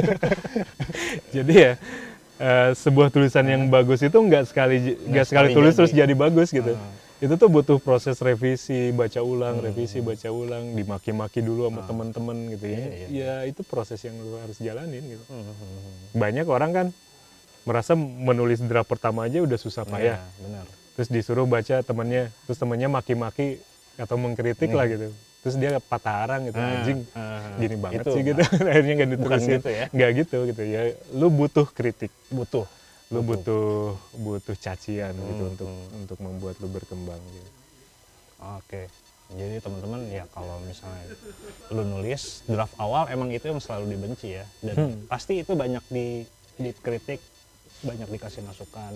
jadi 1.36 1.54
ya 1.54 1.72
eh, 2.38 2.70
sebuah 2.74 3.08
tulisan 3.10 3.46
yang 3.46 3.64
bagus 3.68 4.00
itu 4.00 4.14
nggak 4.14 4.44
sekali 4.46 4.78
nggak 5.02 5.26
sekali 5.26 5.48
sekali 5.48 5.48
tulis 5.54 5.70
jadi. 5.70 5.78
terus 5.78 5.92
jadi 5.94 6.14
bagus 6.14 6.50
gitu 6.50 6.74
Ah. 6.74 6.92
itu 7.22 7.34
tuh 7.36 7.48
butuh 7.48 7.78
proses 7.78 8.18
revisi 8.18 8.90
baca 8.92 9.22
ulang 9.22 9.56
Hmm. 9.56 9.66
revisi 9.68 10.00
baca 10.00 10.28
ulang 10.28 10.74
dimaki-maki 10.74 11.40
dulu 11.40 11.70
sama 11.70 11.86
teman-teman 11.86 12.38
gitu 12.50 12.66
ya 12.66 12.76
Ah. 12.76 12.82
Iya, 12.82 12.90
iya. 12.90 13.08
ya 13.14 13.48
itu 13.48 13.62
proses 13.64 14.00
yang 14.00 14.18
lu 14.18 14.36
harus 14.36 14.58
jalanin 14.58 15.04
gitu 15.08 15.24
Hmm. 15.28 15.48
banyak 16.14 16.46
orang 16.46 16.72
kan 16.72 16.88
merasa 17.62 17.94
menulis 17.94 18.58
draft 18.60 18.90
pertama 18.90 19.24
aja 19.24 19.38
udah 19.38 19.56
susah 19.56 19.86
payah 19.86 20.18
ya 20.18 20.34
benar 20.40 20.66
terus 20.92 21.08
disuruh 21.08 21.46
baca 21.46 21.80
temennya 21.80 22.34
terus 22.44 22.58
temennya 22.58 22.90
maki-maki 22.90 23.62
atau 24.02 24.16
mengkritik 24.18 24.74
lah 24.74 24.90
gitu. 24.90 25.14
Terus 25.42 25.56
dia 25.58 25.78
patah 25.78 26.26
arang 26.26 26.42
gitu 26.46 26.58
Ah, 26.58 26.70
anjing 26.76 27.00
ah, 27.14 27.42
gini 27.58 27.76
banget 27.78 28.02
itu 28.02 28.10
sih 28.14 28.22
gitu. 28.24 28.42
akhirnya 28.70 28.94
nggak 28.98 29.12
diterusin. 29.14 29.50
gitu 29.58 29.70
ya? 29.70 29.86
nggak 29.90 30.10
gitu 30.26 30.38
gitu 30.50 30.62
ya. 30.66 30.82
Lu 31.14 31.28
butuh 31.30 31.68
kritik. 31.70 32.12
Butuh. 32.30 32.66
Lu 33.10 33.20
butuh. 33.22 33.98
butuh 34.16 34.56
cacian 34.56 35.14
gitu 35.14 35.44
Hmm, 35.44 35.52
untuk 35.52 35.70
hmm. 35.70 36.00
untuk 36.02 36.18
membuat 36.20 36.56
lu 36.58 36.68
berkembang 36.68 37.22
gitu. 37.28 37.50
Oke. 38.58 38.90
Jadi 39.32 39.64
teman-teman 39.64 40.02
ya 40.12 40.28
kalau 40.30 40.60
misalnya 40.62 41.08
lu 41.72 41.88
nulis 41.88 42.44
draft 42.46 42.76
awal 42.76 43.08
emang 43.08 43.32
itu 43.32 43.48
yang 43.48 43.58
selalu 43.58 43.96
dibenci 43.96 44.36
ya. 44.36 44.46
Dan 44.60 44.76
Hmm. 44.76 44.96
pasti 45.08 45.40
itu 45.40 45.56
banyak 45.56 45.82
di 45.88 46.22
dikritik, 46.56 47.18
banyak 47.82 48.08
dikasih 48.10 48.44
masukan. 48.44 48.94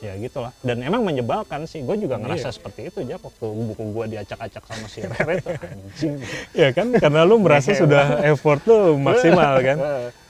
Ya 0.00 0.16
gitulah. 0.16 0.52
Dan 0.60 0.80
emang 0.80 1.00
menyebalkan 1.00 1.64
sih. 1.64 1.80
Gue 1.80 1.94
juga 1.94 2.16
ngerasa 2.16 2.48
Iya. 2.48 2.56
seperti 2.56 2.80
itu 2.88 3.00
ya 3.02 3.16
waktu 3.16 3.46
buku 3.46 3.84
gue 3.90 4.04
diacak-acak 4.10 4.64
sama 4.64 4.86
si 4.86 5.00
Rere 5.06 5.34
tuh 5.38 5.52
anjing. 5.54 6.14
ya 6.52 6.68
kan 6.70 6.88
karena 6.90 7.20
lu 7.22 7.36
merasa 7.36 7.70
Iya. 7.70 7.80
sudah 7.80 8.04
effort 8.24 8.64
lu 8.64 8.96
maksimal 8.96 9.60
kan 9.68 9.78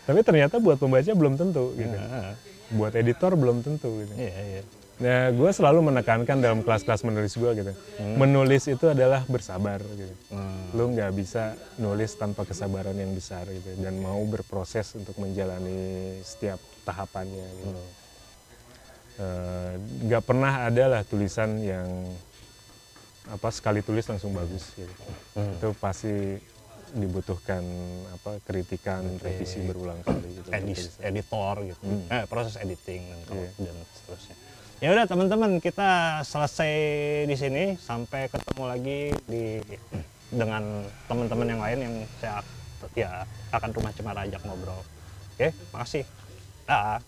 tapi 0.02 0.20
ternyata 0.20 0.58
buat 0.58 0.74
pembaca 0.76 1.06
belum 1.06 1.34
tentu 1.34 1.70
gitu 1.74 1.94
Nah, 1.94 2.34
buat 2.70 2.92
editor 2.92 3.32
belum 3.32 3.62
tentu 3.62 3.94
gitu 3.96 4.12
Iya, 4.12 4.34
iya. 4.52 4.62
Nah, 5.00 5.32
gue 5.32 5.48
selalu 5.48 5.80
menekankan 5.82 6.36
dalam 6.36 6.60
kelas-kelas 6.60 7.00
menulis 7.02 7.32
gue 7.32 7.50
gitu. 7.56 7.72
Menulis 8.20 8.68
itu 8.68 8.84
adalah 8.84 9.24
bersabar 9.24 9.80
gitu. 9.80 10.12
Hmm. 10.28 10.76
Lu 10.76 10.92
nggak 10.92 11.16
bisa 11.16 11.56
nulis 11.76 12.12
tanpa 12.12 12.44
kesabaran 12.44 12.92
yang 12.92 13.08
besar 13.10 13.48
gitu 13.48 13.80
dan 13.80 13.96
mau 13.96 14.20
berproses 14.24 14.92
untuk 14.92 15.16
menjalani 15.16 15.80
setiap 16.20 16.60
tahapannya. 16.84 17.48
Gitu. 17.54 17.72
Hmm. 17.72 17.88
Eh, 19.18 19.72
Nggak 20.06 20.22
pernah 20.24 20.70
ada 20.70 20.84
lah 20.86 21.02
tulisan 21.02 21.58
yang 21.60 21.88
apa 23.30 23.48
sekali 23.54 23.82
tulis 23.82 24.06
langsung 24.10 24.34
bagus 24.34 24.74
gitu. 24.74 24.94
Hmm. 25.38 25.54
Itu 25.58 25.68
pasti 25.78 26.38
dibutuhkan 26.90 27.62
apa 28.10 28.42
kritikan, 28.42 29.06
revisi 29.22 29.62
berulang 29.62 30.02
kali 30.02 30.42
gitu. 30.42 30.48
Edis, 30.50 30.98
editor 30.98 31.62
gitu. 31.62 31.84
Hmm. 31.86 32.06
Eh, 32.10 32.24
proses 32.26 32.58
editing 32.58 33.06
dan, 33.06 33.18
Iya. 33.30 33.50
dan 33.70 33.76
seterusnya. 33.94 34.36
Ya 34.80 34.88
udah 34.96 35.04
teman-teman 35.04 35.60
kita 35.60 36.24
selesai 36.24 36.72
di 37.28 37.36
sini 37.36 37.64
sampai 37.76 38.32
ketemu 38.32 38.64
lagi 38.64 39.00
di 39.28 39.60
dengan 40.32 40.88
teman-teman 41.04 41.46
yang 41.46 41.60
lain 41.60 41.78
yang 41.84 41.94
saya 42.18 42.40
ya 42.96 43.10
akan 43.52 43.70
rumah 43.76 43.92
cemara 43.92 44.24
ajak 44.24 44.40
ngobrol. 44.42 44.80
Oke, 45.36 45.52
makasih. 45.76 46.08
Dah. 46.64 46.98